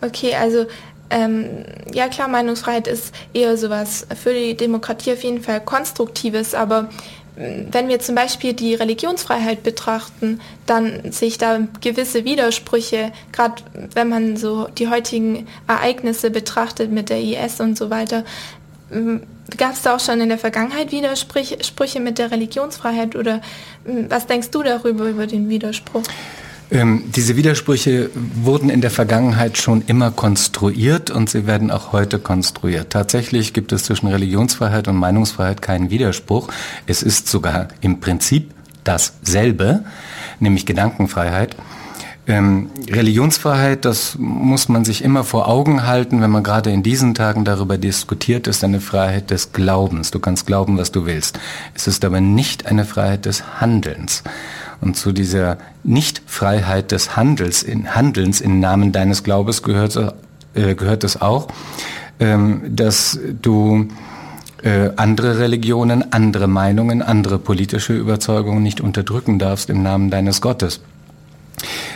Okay, 0.00 0.34
also 0.34 0.64
ähm, 1.10 1.66
ja 1.92 2.08
klar, 2.08 2.28
Meinungsfreiheit 2.28 2.86
ist 2.88 3.14
eher 3.34 3.58
sowas 3.58 4.06
für 4.14 4.32
die 4.32 4.56
Demokratie 4.56 5.12
auf 5.12 5.22
jeden 5.22 5.42
Fall 5.42 5.60
Konstruktives, 5.60 6.54
aber 6.54 6.88
wenn 7.36 7.88
wir 7.88 7.98
zum 7.98 8.14
Beispiel 8.14 8.52
die 8.52 8.74
Religionsfreiheit 8.74 9.62
betrachten, 9.62 10.40
dann 10.66 11.10
sehe 11.10 11.28
ich 11.28 11.38
da 11.38 11.60
gewisse 11.80 12.24
Widersprüche, 12.24 13.12
gerade 13.32 13.62
wenn 13.94 14.08
man 14.08 14.36
so 14.36 14.68
die 14.68 14.88
heutigen 14.88 15.48
Ereignisse 15.66 16.30
betrachtet 16.30 16.92
mit 16.92 17.10
der 17.10 17.20
IS 17.20 17.60
und 17.60 17.76
so 17.76 17.90
weiter. 17.90 18.24
Gab 19.56 19.72
es 19.72 19.82
da 19.82 19.96
auch 19.96 20.00
schon 20.00 20.20
in 20.20 20.28
der 20.28 20.38
Vergangenheit 20.38 20.92
Widersprüche 20.92 22.00
mit 22.00 22.18
der 22.18 22.30
Religionsfreiheit 22.30 23.16
oder 23.16 23.40
was 23.84 24.26
denkst 24.26 24.50
du 24.50 24.62
darüber, 24.62 25.06
über 25.06 25.26
den 25.26 25.48
Widerspruch? 25.48 26.04
Ähm, 26.70 27.04
diese 27.14 27.36
Widersprüche 27.36 28.10
wurden 28.14 28.70
in 28.70 28.80
der 28.80 28.90
Vergangenheit 28.90 29.58
schon 29.58 29.82
immer 29.86 30.10
konstruiert 30.10 31.10
und 31.10 31.28
sie 31.28 31.46
werden 31.46 31.70
auch 31.70 31.92
heute 31.92 32.18
konstruiert. 32.18 32.90
Tatsächlich 32.90 33.52
gibt 33.52 33.72
es 33.72 33.84
zwischen 33.84 34.08
Religionsfreiheit 34.08 34.88
und 34.88 34.96
Meinungsfreiheit 34.96 35.62
keinen 35.62 35.90
Widerspruch. 35.90 36.48
Es 36.86 37.02
ist 37.02 37.28
sogar 37.28 37.68
im 37.80 38.00
Prinzip 38.00 38.50
dasselbe, 38.82 39.84
nämlich 40.40 40.66
Gedankenfreiheit. 40.66 41.56
Ähm, 42.26 42.70
Religionsfreiheit, 42.88 43.84
das 43.84 44.16
muss 44.18 44.70
man 44.70 44.86
sich 44.86 45.04
immer 45.04 45.24
vor 45.24 45.46
Augen 45.46 45.86
halten, 45.86 46.22
wenn 46.22 46.30
man 46.30 46.42
gerade 46.42 46.70
in 46.70 46.82
diesen 46.82 47.14
Tagen 47.14 47.44
darüber 47.44 47.76
diskutiert, 47.76 48.46
ist 48.46 48.64
eine 48.64 48.80
Freiheit 48.80 49.30
des 49.30 49.52
Glaubens. 49.52 50.10
Du 50.10 50.20
kannst 50.20 50.46
glauben, 50.46 50.78
was 50.78 50.90
du 50.90 51.04
willst. 51.04 51.38
Es 51.74 51.86
ist 51.86 52.02
aber 52.02 52.22
nicht 52.22 52.64
eine 52.64 52.86
Freiheit 52.86 53.26
des 53.26 53.60
Handelns. 53.60 54.22
Und 54.80 54.96
zu 54.96 55.12
dieser 55.12 55.58
Nichtfreiheit 55.82 56.90
des 56.92 57.16
Handels 57.16 57.62
in, 57.62 57.94
Handelns 57.94 58.40
im 58.40 58.60
Namen 58.60 58.92
deines 58.92 59.22
Glaubens 59.22 59.62
gehört, 59.62 59.96
äh, 60.54 60.74
gehört 60.74 61.04
es 61.04 61.20
auch, 61.20 61.48
ähm, 62.20 62.62
dass 62.68 63.18
du 63.42 63.88
äh, 64.62 64.90
andere 64.96 65.38
Religionen, 65.38 66.12
andere 66.12 66.48
Meinungen, 66.48 67.02
andere 67.02 67.38
politische 67.38 67.92
Überzeugungen 67.92 68.62
nicht 68.62 68.80
unterdrücken 68.80 69.38
darfst 69.38 69.68
im 69.68 69.82
Namen 69.82 70.10
deines 70.10 70.40
Gottes. 70.40 70.80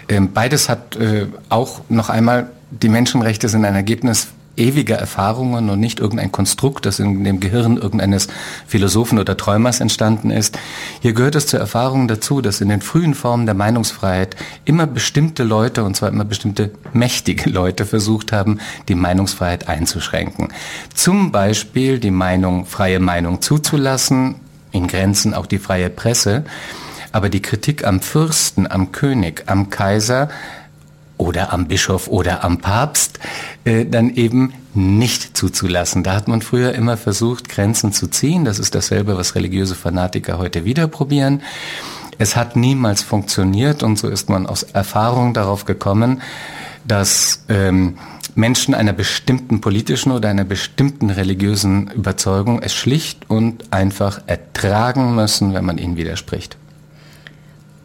Ähm, 0.08 0.32
beides 0.32 0.68
hat 0.68 0.96
äh, 0.96 1.26
auch 1.48 1.80
noch 1.88 2.10
einmal, 2.10 2.50
die 2.70 2.88
Menschenrechte 2.88 3.48
sind 3.48 3.64
ein 3.64 3.74
Ergebnis 3.74 4.28
ewige 4.59 4.94
Erfahrungen 4.94 5.71
und 5.71 5.81
nicht 5.81 6.01
irgendein 6.01 6.33
Konstrukt, 6.33 6.87
das 6.87 6.99
in 6.99 7.25
dem 7.25 7.40
Gehirn 7.40 7.77
irgendeines 7.77 8.29
Philosophen 8.66 9.18
oder 9.18 9.37
Träumers 9.37 9.81
entstanden 9.81 10.31
ist. 10.31 10.59
Hier 11.01 11.12
gehört 11.12 11.35
es 11.35 11.47
zur 11.47 11.61
Erfahrung 11.61 12.09
dazu, 12.09 12.40
dass 12.40 12.61
in 12.61 12.68
den 12.68 12.83
frühen 12.83 13.14
Formen 13.14 13.47
der 13.47 13.55
Meinungsfreiheit 13.55 14.37
immer 14.64 14.87
bestimmte 14.87 15.44
Leute, 15.44 15.85
und 15.85 15.97
zwar 15.97 16.09
immer 16.09 16.25
bestimmte 16.25 16.73
mächtige 16.92 17.49
Leute, 17.51 17.87
versucht 17.87 18.33
haben, 18.33 18.59
die 18.88 18.94
Meinungsfreiheit 18.94 19.68
einzuschränken. 19.68 20.49
Zum 20.94 21.33
Beispiel 21.33 21.99
die 21.99 22.11
Meinung, 22.11 22.66
freie 22.66 23.01
Meinung 23.01 23.40
zuzulassen, 23.40 24.37
in 24.73 24.87
Grenzen 24.87 25.35
auch 25.35 25.47
die 25.47 25.59
freie 25.59 25.90
Presse, 25.90 26.44
aber 27.12 27.29
die 27.29 27.40
Kritik 27.42 27.87
am 27.87 28.01
Fürsten, 28.01 28.71
am 28.71 28.92
König, 28.92 29.44
am 29.47 29.71
Kaiser 29.71 30.29
oder 31.18 31.52
am 31.52 31.68
Bischof 31.68 32.09
oder 32.09 32.44
am 32.44 32.59
Papst, 32.59 33.18
äh, 33.64 33.85
dann 33.85 34.14
eben 34.14 34.54
nicht 34.72 35.37
zuzulassen. 35.37 36.02
Da 36.02 36.14
hat 36.14 36.28
man 36.28 36.40
früher 36.40 36.74
immer 36.74 36.96
versucht, 36.96 37.48
Grenzen 37.48 37.92
zu 37.92 38.07
ziehen. 38.09 38.44
Das 38.44 38.59
ist 38.59 38.74
dasselbe, 38.74 39.18
was 39.18 39.35
religiöse 39.35 39.74
Fanatiker 39.74 40.38
heute 40.38 40.64
wieder 40.64 40.87
probieren. 40.87 41.42
Es 42.18 42.37
hat 42.37 42.57
niemals 42.57 43.02
funktioniert 43.02 43.83
und 43.83 43.98
so 43.98 44.09
ist 44.09 44.28
man 44.28 44.46
aus 44.46 44.62
Erfahrung 44.62 45.35
darauf 45.35 45.64
gekommen, 45.64 46.22
dass 46.85 47.44
ähm, 47.48 47.98
Menschen 48.35 48.74
einer 48.74 48.92
bestimmten 48.92 49.61
politischen 49.61 50.12
oder 50.12 50.28
einer 50.28 50.44
bestimmten 50.44 51.11
religiösen 51.11 51.90
Überzeugung 51.90 52.62
es 52.62 52.74
schlicht 52.74 53.28
und 53.28 53.72
einfach 53.72 54.22
ertragen 54.26 55.14
müssen, 55.14 55.54
wenn 55.54 55.64
man 55.64 55.78
ihnen 55.78 55.96
widerspricht. 55.96 56.57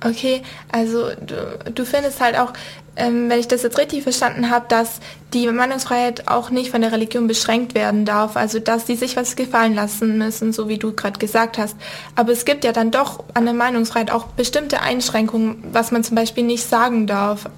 Okay, 0.03 0.41
also 0.71 1.11
du, 1.15 1.71
du 1.73 1.85
findest 1.85 2.19
halt 2.19 2.37
auch, 2.37 2.51
ähm, 2.95 3.29
wenn 3.29 3.39
ich 3.39 3.47
das 3.47 3.63
jetzt 3.63 3.77
richtig 3.77 4.03
verstanden 4.03 4.49
habe, 4.49 4.65
dass 4.67 4.99
die 5.33 5.47
Meinungsfreiheit 5.47 6.27
auch 6.27 6.49
nicht 6.49 6.71
von 6.71 6.81
der 6.81 6.91
Religion 6.91 7.25
beschränkt 7.27 7.73
werden 7.73 8.03
darf, 8.03 8.35
also 8.35 8.59
dass 8.59 8.85
die 8.85 8.95
sich 8.95 9.15
was 9.15 9.35
gefallen 9.35 9.73
lassen 9.73 10.17
müssen, 10.17 10.51
so 10.51 10.67
wie 10.67 10.77
du 10.77 10.91
gerade 10.93 11.19
gesagt 11.19 11.57
hast. 11.57 11.77
Aber 12.15 12.33
es 12.33 12.43
gibt 12.43 12.65
ja 12.65 12.73
dann 12.73 12.91
doch 12.91 13.23
an 13.33 13.45
der 13.45 13.53
Meinungsfreiheit 13.53 14.11
auch 14.11 14.27
bestimmte 14.27 14.81
Einschränkungen, 14.81 15.63
was 15.71 15.91
man 15.91 16.03
zum 16.03 16.15
Beispiel 16.15 16.43
nicht 16.43 16.67
sagen 16.67 17.07
darf. 17.07 17.49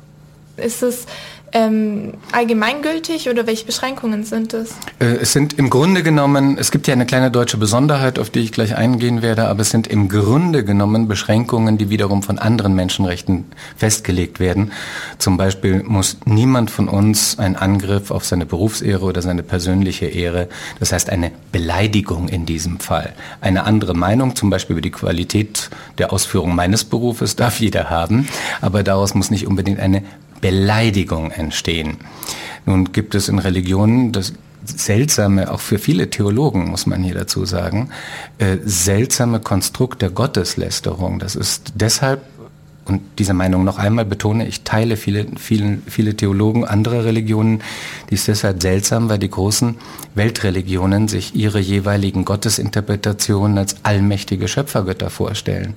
Ist 0.58 0.84
es 0.84 1.06
ähm, 1.56 2.16
allgemeingültig 2.34 3.30
oder 3.30 3.48
welche 3.48 3.66
Beschränkungen 3.66 4.26
sind 4.26 4.54
es? 4.54 4.72
Äh, 5.00 5.06
es 5.22 5.32
sind 5.32 5.58
im 5.58 5.70
Grunde 5.70 6.04
genommen, 6.04 6.58
es 6.58 6.70
gibt 6.70 6.86
ja 6.86 6.94
eine 6.94 7.06
kleine 7.06 7.32
deutsche 7.32 7.56
Besonderheit, 7.56 8.20
auf 8.20 8.30
die 8.30 8.42
ich 8.42 8.52
gleich 8.52 8.76
eingehen 8.76 9.22
werde, 9.22 9.48
aber 9.48 9.62
es 9.62 9.70
sind 9.70 9.88
im 9.88 10.10
Grunde 10.10 10.66
genommen 10.66 11.08
Beschränkungen, 11.08 11.78
die 11.78 11.90
wiederum 11.90 12.24
von 12.24 12.40
anderen 12.40 12.76
Menschenrechten 12.76 13.46
festgelegt 13.78 14.42
werden. 14.42 14.74
Zum 15.18 15.38
Beispiel 15.38 15.82
muss 15.82 16.18
niemand 16.26 16.72
von 16.72 16.90
uns 16.90 17.40
einen 17.40 17.56
Angriff 17.56 18.12
auf 18.12 18.26
seine 18.26 18.46
Berufsehre 18.46 19.06
oder 19.06 19.22
seine 19.22 19.42
persönliche 19.42 20.08
Ehre, 20.08 20.50
das 20.80 20.92
heißt 20.92 21.10
eine 21.10 21.32
Beleidigung 21.54 22.28
in 22.28 22.46
diesem 22.46 22.82
Fall. 22.82 23.14
Eine 23.40 23.64
andere 23.64 23.94
Meinung, 23.94 24.36
zum 24.36 24.50
Beispiel 24.50 24.74
über 24.74 24.82
die 24.82 24.92
Qualität 24.92 25.70
der 26.00 26.12
Ausführung 26.12 26.54
meines 26.54 26.84
Berufes, 26.84 27.38
darf 27.38 27.62
jeder 27.62 27.90
haben, 27.90 28.28
aber 28.60 28.84
daraus 28.84 29.16
muss 29.16 29.32
nicht 29.32 29.48
unbedingt 29.48 29.80
eine 29.80 30.04
Beleidigung 30.42 31.32
entstehen. 31.32 31.45
Nun 32.66 32.92
gibt 32.92 33.16
es 33.16 33.30
in 33.30 33.40
Religionen 33.40 34.12
das 34.12 34.34
seltsame, 34.66 35.52
auch 35.52 35.60
für 35.60 35.78
viele 35.78 36.10
Theologen 36.10 36.70
muss 36.70 36.88
man 36.88 37.04
hier 37.04 37.14
dazu 37.14 37.46
sagen, 37.46 37.90
äh, 38.40 38.58
seltsame 38.64 39.40
Konstrukt 39.40 40.02
der 40.02 40.10
Gotteslästerung. 40.10 41.20
Das 41.20 41.36
ist 41.36 41.74
deshalb 41.76 42.22
und 42.86 43.02
diese 43.18 43.34
Meinung 43.34 43.64
noch 43.64 43.80
einmal 43.80 44.06
betone, 44.06 44.48
ich 44.48 44.62
teile 44.62 44.96
viele, 44.96 45.26
viele, 45.38 45.80
viele 45.88 46.16
Theologen 46.16 46.66
anderer 46.66 47.04
Religionen, 47.04 47.64
die 48.10 48.14
ist 48.14 48.28
deshalb 48.28 48.62
seltsam, 48.62 49.10
weil 49.10 49.18
die 49.18 49.30
großen 49.30 49.76
Weltreligionen 50.14 51.08
sich 51.08 51.36
ihre 51.36 51.60
jeweiligen 51.60 52.26
Gottesinterpretationen 52.26 53.58
als 53.58 53.78
allmächtige 53.82 54.48
Schöpfergötter 54.48 55.10
vorstellen. 55.10 55.76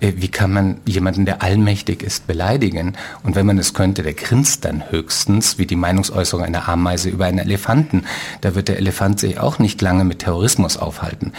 Äh, 0.00 0.12
wie 0.16 0.28
kann 0.28 0.52
man 0.52 0.76
jemanden, 0.86 1.24
der 1.24 1.42
allmächtig 1.42 2.02
ist, 2.02 2.26
beleidigen? 2.26 2.94
Und 3.22 3.36
wenn 3.36 3.46
man 3.46 3.58
es 3.58 3.74
könnte, 3.74 4.02
der 4.02 4.14
grinst 4.14 4.64
dann 4.64 4.90
höchstens, 4.90 5.58
wie 5.58 5.66
die 5.66 5.76
Meinungsäußerung 5.76 6.44
einer 6.44 6.68
Ameise 6.68 7.08
über 7.08 7.26
einen 7.26 7.38
Elefanten. 7.38 8.04
Da 8.40 8.54
wird 8.54 8.68
der 8.68 8.78
Elefant 8.78 9.20
sich 9.20 9.38
auch 9.38 9.58
nicht 9.58 9.80
lange 9.82 10.04
mit 10.04 10.20
Terrorismus 10.20 10.76
aufhalten. 10.76 11.32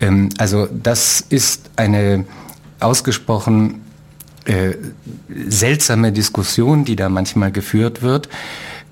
Ähm, 0.00 0.30
also 0.38 0.68
das 0.70 1.20
ist 1.20 1.70
eine 1.76 2.24
ausgesprochen 2.80 3.82
äh, 4.44 4.74
seltsame 5.48 6.12
Diskussion, 6.12 6.84
die 6.84 6.96
da 6.96 7.08
manchmal 7.08 7.52
geführt 7.52 8.02
wird. 8.02 8.28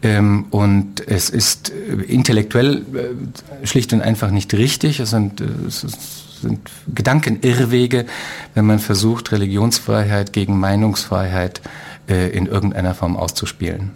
Ähm, 0.02 0.46
und 0.50 1.06
es 1.08 1.30
ist 1.30 1.70
äh, 1.70 2.02
intellektuell 2.02 2.84
äh, 2.94 3.66
schlicht 3.66 3.92
und 3.92 4.02
einfach 4.02 4.30
nicht 4.30 4.52
richtig. 4.52 5.00
Es 5.00 5.10
sind, 5.10 5.40
äh, 5.40 5.44
es 5.66 5.84
ist 5.84 6.25
sind 6.40 6.70
Gedankenirrwege, 6.94 8.06
wenn 8.54 8.66
man 8.66 8.78
versucht, 8.78 9.32
Religionsfreiheit 9.32 10.32
gegen 10.32 10.58
Meinungsfreiheit 10.58 11.60
äh, 12.08 12.30
in 12.30 12.46
irgendeiner 12.46 12.94
Form 12.94 13.16
auszuspielen. 13.16 13.90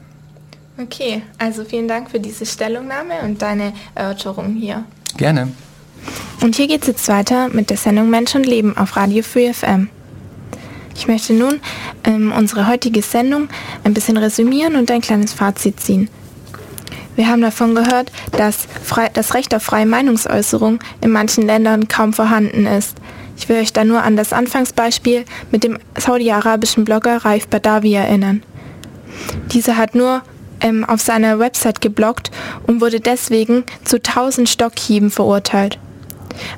Okay, 0.79 1.23
also 1.39 1.65
vielen 1.65 1.89
Dank 1.89 2.11
für 2.11 2.21
diese 2.21 2.47
Stellungnahme 2.47 3.21
und 3.25 3.43
deine 3.43 3.73
Erörterung 3.95 4.55
hier. 4.55 4.85
Gerne. 5.17 5.49
Und 6.41 6.57
hier 6.57 6.69
geht 6.69 6.83
es 6.83 6.89
jetzt 6.89 7.09
weiter 7.09 7.49
mit 7.49 7.69
der 7.69 7.77
Sendung 7.77 8.09
Mensch 8.09 8.35
und 8.35 8.47
Leben 8.47 8.77
auf 8.77 8.97
Radio 8.97 9.23
Free 9.23 9.53
FM. 9.53 9.91
Ich 10.97 11.07
möchte 11.07 11.35
nun 11.35 11.61
ähm, 12.05 12.33
unsere 12.37 12.67
heutige 12.67 13.03
Sendung 13.03 13.49
ein 13.85 13.95
bisschen 13.95 14.17
resümieren 14.17 14.77
und 14.77 14.91
ein 14.91 15.01
kleines 15.01 15.33
Fazit 15.33 15.81
ziehen. 15.81 16.09
Wir 17.17 17.29
haben 17.29 17.43
davon 17.43 17.75
gehört, 17.75 18.13
dass 18.33 18.67
frei, 18.83 19.11
das 19.13 19.35
Recht 19.35 19.55
auf 19.55 19.63
freie 19.63 19.87
Meinungsäußerung 19.87 20.79
in 21.01 21.11
manchen 21.11 21.47
Ländern 21.47 21.89
kaum 21.89 22.13
vorhanden 22.13 22.67
ist. 22.67 22.97
Ich 23.37 23.49
will 23.49 23.59
euch 23.59 23.73
da 23.73 23.85
nur 23.85 24.03
an 24.03 24.17
das 24.17 24.33
Anfangsbeispiel 24.33 25.25
mit 25.51 25.65
dem 25.65 25.79
saudi-arabischen 25.99 26.85
Blogger 26.85 27.19
Raif 27.25 27.49
Badawi 27.49 27.95
erinnern. 27.95 28.43
Dieser 29.53 29.77
hat 29.77 29.95
nur 29.95 30.23
ähm, 30.61 30.85
auf 30.85 31.01
seiner 31.01 31.39
Website 31.39 31.81
gebloggt 31.81 32.31
und 32.67 32.81
wurde 32.81 33.01
deswegen 33.01 33.65
zu 33.85 33.97
1000 33.97 34.49
Stockhieben 34.49 35.11
verurteilt. 35.11 35.79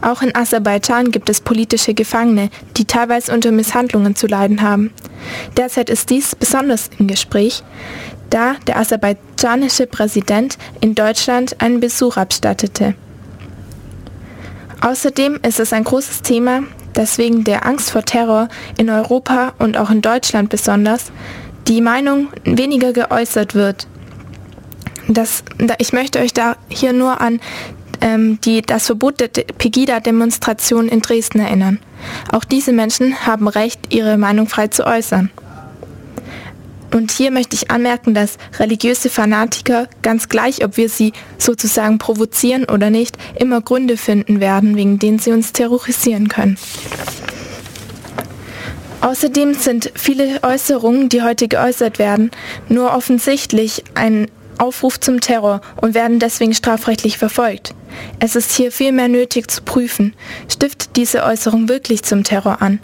Auch 0.01 0.23
in 0.23 0.35
Aserbaidschan 0.35 1.11
gibt 1.11 1.29
es 1.31 1.40
politische 1.40 1.95
Gefangene, 1.95 2.51
die 2.77 2.85
teilweise 2.85 3.33
unter 3.33 3.53
Misshandlungen 3.53 4.16
zu 4.16 4.27
leiden 4.27 4.62
haben. 4.62 4.92
Derzeit 5.57 5.90
ist 5.90 6.11
dies 6.11 6.35
besonders 6.35 6.90
im 6.99 7.07
Gespräch, 7.07 7.62
da 8.33 8.55
der 8.66 8.79
aserbaidschanische 8.79 9.87
Präsident 9.87 10.59
in 10.81 10.95
Deutschland 10.95 11.61
einen 11.61 11.81
Besuch 11.81 12.16
abstattete. 12.16 12.95
Außerdem 14.81 15.38
ist 15.47 15.61
es 15.61 15.73
ein 15.73 15.85
großes 15.85 16.23
Thema, 16.23 16.62
dass 16.92 17.18
wegen 17.18 17.45
der 17.45 17.66
Angst 17.66 17.90
vor 17.90 18.05
Terror 18.05 18.49
in 18.77 18.90
Europa 18.90 19.53
und 19.59 19.77
auch 19.77 19.90
in 19.90 20.03
Deutschland 20.03 20.49
besonders 20.49 21.12
die 21.68 21.81
Meinung 21.81 22.29
weniger 22.45 22.92
geäußert 22.92 23.55
wird. 23.55 23.87
Das, 25.09 25.45
ich 25.79 25.92
möchte 25.92 26.18
euch 26.18 26.33
da 26.33 26.57
hier 26.68 26.92
nur 26.92 27.21
an 27.21 27.40
ähm, 28.01 28.40
die, 28.45 28.62
das 28.62 28.87
Verbot 28.87 29.21
der 29.21 29.29
Pegida-Demonstration 29.29 30.88
in 30.88 31.03
Dresden 31.03 31.38
erinnern. 31.38 31.79
Auch 32.33 32.45
diese 32.45 32.73
Menschen 32.73 33.27
haben 33.27 33.47
Recht, 33.47 33.95
ihre 33.95 34.16
Meinung 34.18 34.49
frei 34.49 34.68
zu 34.68 34.87
äußern. 34.87 35.31
Und 36.92 37.11
hier 37.11 37.31
möchte 37.31 37.57
ich 37.57 37.70
anmerken, 37.70 38.14
dass 38.14 38.37
religiöse 38.59 39.09
Fanatiker, 39.09 39.88
ganz 40.02 40.28
gleich, 40.28 40.64
ob 40.64 40.76
wir 40.76 40.88
sie 40.88 41.12
sozusagen 41.38 41.98
provozieren 41.98 42.64
oder 42.64 42.90
nicht, 42.90 43.16
immer 43.35 43.62
Gründe 43.62 43.96
finden 43.96 44.40
werden, 44.40 44.76
wegen 44.76 44.98
denen 44.98 45.18
sie 45.18 45.33
uns 45.33 45.52
terrorisieren 45.52 46.28
können. 46.28 46.59
Außerdem 49.00 49.55
sind 49.55 49.90
viele 49.94 50.42
Äußerungen, 50.42 51.09
die 51.09 51.22
heute 51.22 51.48
geäußert 51.48 51.98
werden, 51.98 52.31
nur 52.68 52.94
offensichtlich 52.94 53.83
ein 53.94 54.28
Aufruf 54.59 55.00
zum 55.00 55.20
Terror 55.20 55.61
und 55.81 55.94
werden 55.94 56.20
deswegen 56.20 56.55
strafrechtlich 56.55 57.18
verfolgt. 57.18 57.74
Es 58.20 58.37
ist 58.37 58.52
hier 58.52 58.70
vielmehr 58.70 59.09
nötig 59.09 59.50
zu 59.50 59.62
prüfen, 59.62 60.14
stiftet 60.48 60.90
diese 60.94 61.24
Äußerung 61.24 61.68
wirklich 61.68 62.05
zum 62.05 62.22
Terror 62.22 62.62
an. 62.62 62.78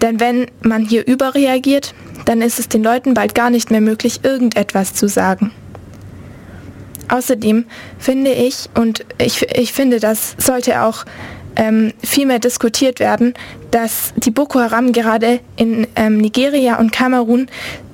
Denn 0.00 0.18
wenn 0.18 0.46
man 0.62 0.86
hier 0.86 1.06
überreagiert, 1.06 1.94
dann 2.30 2.42
ist 2.42 2.60
es 2.60 2.68
den 2.68 2.84
Leuten 2.84 3.12
bald 3.12 3.34
gar 3.34 3.50
nicht 3.50 3.72
mehr 3.72 3.80
möglich, 3.80 4.20
irgendetwas 4.22 4.94
zu 4.94 5.08
sagen. 5.08 5.50
Außerdem 7.08 7.64
finde 7.98 8.30
ich, 8.30 8.68
und 8.76 9.04
ich, 9.18 9.42
ich 9.58 9.72
finde, 9.72 9.98
das 9.98 10.36
sollte 10.38 10.82
auch 10.82 11.04
ähm, 11.56 11.92
viel 12.04 12.26
mehr 12.26 12.38
diskutiert 12.38 13.00
werden, 13.00 13.34
dass 13.72 14.12
die 14.14 14.30
Boko 14.30 14.60
Haram 14.60 14.92
gerade 14.92 15.40
in 15.56 15.88
ähm, 15.96 16.18
Nigeria 16.18 16.78
und 16.78 16.92
Kamerun 16.92 17.48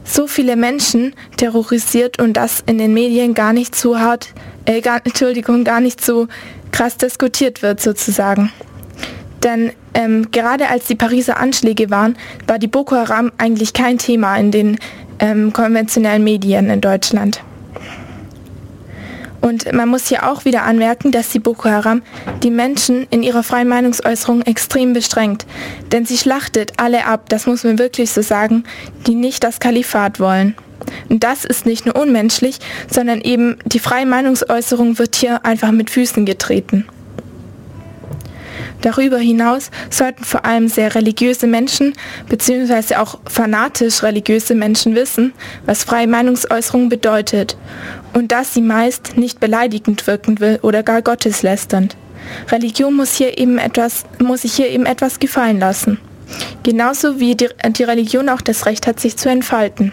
so 0.04 0.26
viele 0.26 0.56
Menschen 0.56 1.14
terrorisiert 1.38 2.18
und 2.18 2.34
das 2.34 2.62
in 2.66 2.76
den 2.76 2.92
Medien 2.92 3.32
gar 3.32 3.54
nicht 3.54 3.74
so 3.74 3.98
hart, 3.98 4.34
äh, 4.66 4.82
gar, 4.82 5.00
Entschuldigung, 5.06 5.64
gar 5.64 5.80
nicht 5.80 6.04
so 6.04 6.28
krass 6.72 6.98
diskutiert 6.98 7.62
wird 7.62 7.80
sozusagen. 7.80 8.52
Denn 9.42 9.72
ähm, 9.96 10.30
gerade 10.30 10.68
als 10.68 10.84
die 10.86 10.94
Pariser 10.94 11.38
Anschläge 11.38 11.90
waren, 11.90 12.16
war 12.46 12.58
die 12.58 12.68
Boko 12.68 12.96
Haram 12.96 13.32
eigentlich 13.38 13.72
kein 13.72 13.96
Thema 13.96 14.36
in 14.36 14.50
den 14.50 14.78
ähm, 15.18 15.54
konventionellen 15.54 16.22
Medien 16.22 16.68
in 16.68 16.82
Deutschland. 16.82 17.42
Und 19.40 19.72
man 19.72 19.88
muss 19.88 20.08
hier 20.08 20.28
auch 20.28 20.44
wieder 20.44 20.64
anmerken, 20.64 21.12
dass 21.12 21.30
die 21.30 21.38
Boko 21.38 21.70
Haram 21.70 22.02
die 22.42 22.50
Menschen 22.50 23.06
in 23.10 23.22
ihrer 23.22 23.42
freien 23.42 23.68
Meinungsäußerung 23.68 24.42
extrem 24.42 24.92
beschränkt. 24.92 25.46
Denn 25.92 26.04
sie 26.04 26.18
schlachtet 26.18 26.74
alle 26.76 27.06
ab, 27.06 27.28
das 27.30 27.46
muss 27.46 27.64
man 27.64 27.78
wirklich 27.78 28.10
so 28.10 28.22
sagen, 28.22 28.64
die 29.06 29.14
nicht 29.14 29.44
das 29.44 29.60
Kalifat 29.60 30.20
wollen. 30.20 30.56
Und 31.08 31.24
das 31.24 31.44
ist 31.46 31.64
nicht 31.64 31.86
nur 31.86 31.96
unmenschlich, 31.96 32.58
sondern 32.90 33.20
eben 33.22 33.56
die 33.64 33.78
freie 33.78 34.04
Meinungsäußerung 34.04 34.98
wird 34.98 35.16
hier 35.16 35.46
einfach 35.46 35.70
mit 35.70 35.88
Füßen 35.88 36.26
getreten. 36.26 36.86
Darüber 38.82 39.18
hinaus 39.18 39.70
sollten 39.90 40.24
vor 40.24 40.44
allem 40.44 40.68
sehr 40.68 40.94
religiöse 40.94 41.46
Menschen 41.46 41.94
bzw. 42.28 42.96
auch 42.96 43.18
fanatisch 43.28 44.02
religiöse 44.02 44.54
Menschen 44.54 44.94
wissen, 44.94 45.32
was 45.64 45.84
freie 45.84 46.06
Meinungsäußerung 46.06 46.88
bedeutet 46.88 47.56
und 48.12 48.32
dass 48.32 48.54
sie 48.54 48.62
meist 48.62 49.16
nicht 49.16 49.40
beleidigend 49.40 50.06
wirken 50.06 50.40
will 50.40 50.58
oder 50.62 50.82
gar 50.82 51.02
gotteslästernd. 51.02 51.96
Religion 52.50 52.94
muss, 52.94 53.14
hier 53.14 53.38
eben 53.38 53.58
etwas, 53.58 54.04
muss 54.18 54.42
sich 54.42 54.54
hier 54.54 54.68
eben 54.68 54.86
etwas 54.86 55.18
gefallen 55.18 55.58
lassen. 55.58 55.98
Genauso 56.62 57.20
wie 57.20 57.36
die, 57.36 57.48
die 57.68 57.84
Religion 57.84 58.28
auch 58.28 58.40
das 58.40 58.66
Recht 58.66 58.86
hat, 58.86 58.98
sich 59.00 59.16
zu 59.16 59.28
entfalten. 59.28 59.92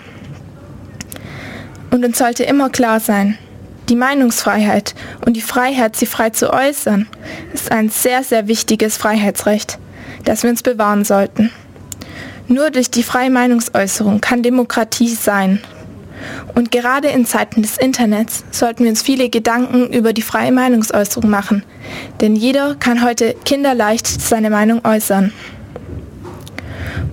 Und 1.91 2.03
uns 2.03 2.17
sollte 2.17 2.43
immer 2.43 2.69
klar 2.69 2.99
sein, 2.99 3.37
die 3.89 3.95
Meinungsfreiheit 3.95 4.95
und 5.25 5.33
die 5.33 5.41
Freiheit, 5.41 5.95
sie 5.95 6.05
frei 6.05 6.29
zu 6.29 6.51
äußern, 6.51 7.07
ist 7.53 7.71
ein 7.71 7.89
sehr, 7.89 8.23
sehr 8.23 8.47
wichtiges 8.47 8.97
Freiheitsrecht, 8.97 9.77
das 10.25 10.43
wir 10.43 10.49
uns 10.49 10.63
bewahren 10.63 11.03
sollten. 11.03 11.51
Nur 12.47 12.71
durch 12.71 12.91
die 12.91 13.03
freie 13.03 13.29
Meinungsäußerung 13.29 14.21
kann 14.21 14.43
Demokratie 14.43 15.09
sein. 15.09 15.61
Und 16.55 16.71
gerade 16.71 17.09
in 17.09 17.25
Zeiten 17.25 17.61
des 17.61 17.77
Internets 17.77 18.45
sollten 18.51 18.83
wir 18.83 18.91
uns 18.91 19.01
viele 19.01 19.29
Gedanken 19.29 19.91
über 19.91 20.13
die 20.13 20.21
freie 20.21 20.51
Meinungsäußerung 20.51 21.29
machen, 21.29 21.63
denn 22.21 22.35
jeder 22.35 22.75
kann 22.75 23.03
heute 23.03 23.35
kinderleicht 23.43 24.07
seine 24.07 24.49
Meinung 24.49 24.85
äußern. 24.85 25.33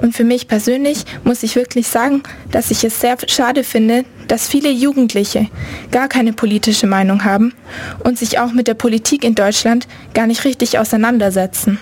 Und 0.00 0.14
für 0.14 0.24
mich 0.24 0.48
persönlich 0.48 1.04
muss 1.24 1.42
ich 1.42 1.56
wirklich 1.56 1.88
sagen, 1.88 2.22
dass 2.50 2.70
ich 2.70 2.84
es 2.84 3.00
sehr 3.00 3.16
schade 3.26 3.64
finde, 3.64 4.04
dass 4.30 4.48
viele 4.48 4.70
Jugendliche 4.70 5.48
gar 5.90 6.08
keine 6.08 6.32
politische 6.32 6.86
Meinung 6.86 7.24
haben 7.24 7.52
und 8.04 8.16
sich 8.18 8.38
auch 8.38 8.52
mit 8.52 8.68
der 8.68 8.74
Politik 8.74 9.24
in 9.24 9.34
Deutschland 9.34 9.88
gar 10.14 10.28
nicht 10.28 10.44
richtig 10.44 10.78
auseinandersetzen. 10.78 11.80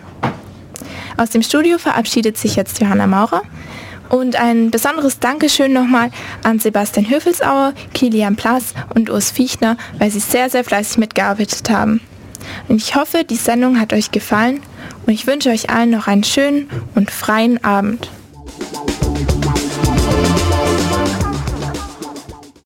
Aus 1.16 1.30
dem 1.30 1.42
Studio 1.42 1.78
verabschiedet 1.78 2.36
sich 2.36 2.56
jetzt 2.56 2.80
Johanna 2.80 3.06
Maurer. 3.06 3.42
Und 4.10 4.36
ein 4.36 4.70
besonderes 4.70 5.18
Dankeschön 5.18 5.72
nochmal 5.72 6.10
an 6.42 6.58
Sebastian 6.58 7.08
Höfelsauer, 7.08 7.72
Kilian 7.94 8.36
Plass 8.36 8.74
und 8.94 9.10
Urs 9.10 9.30
Fiechner, 9.30 9.76
weil 9.98 10.10
sie 10.10 10.20
sehr, 10.20 10.50
sehr 10.50 10.62
fleißig 10.62 10.98
mitgearbeitet 10.98 11.70
haben. 11.70 12.00
Und 12.68 12.76
ich 12.76 12.94
hoffe, 12.94 13.24
die 13.24 13.36
Sendung 13.36 13.80
hat 13.80 13.92
euch 13.92 14.10
gefallen 14.10 14.60
und 15.06 15.12
ich 15.12 15.26
wünsche 15.26 15.50
euch 15.50 15.70
allen 15.70 15.90
noch 15.90 16.06
einen 16.06 16.24
schönen 16.24 16.68
und 16.94 17.10
freien 17.10 17.62
Abend. 17.64 18.10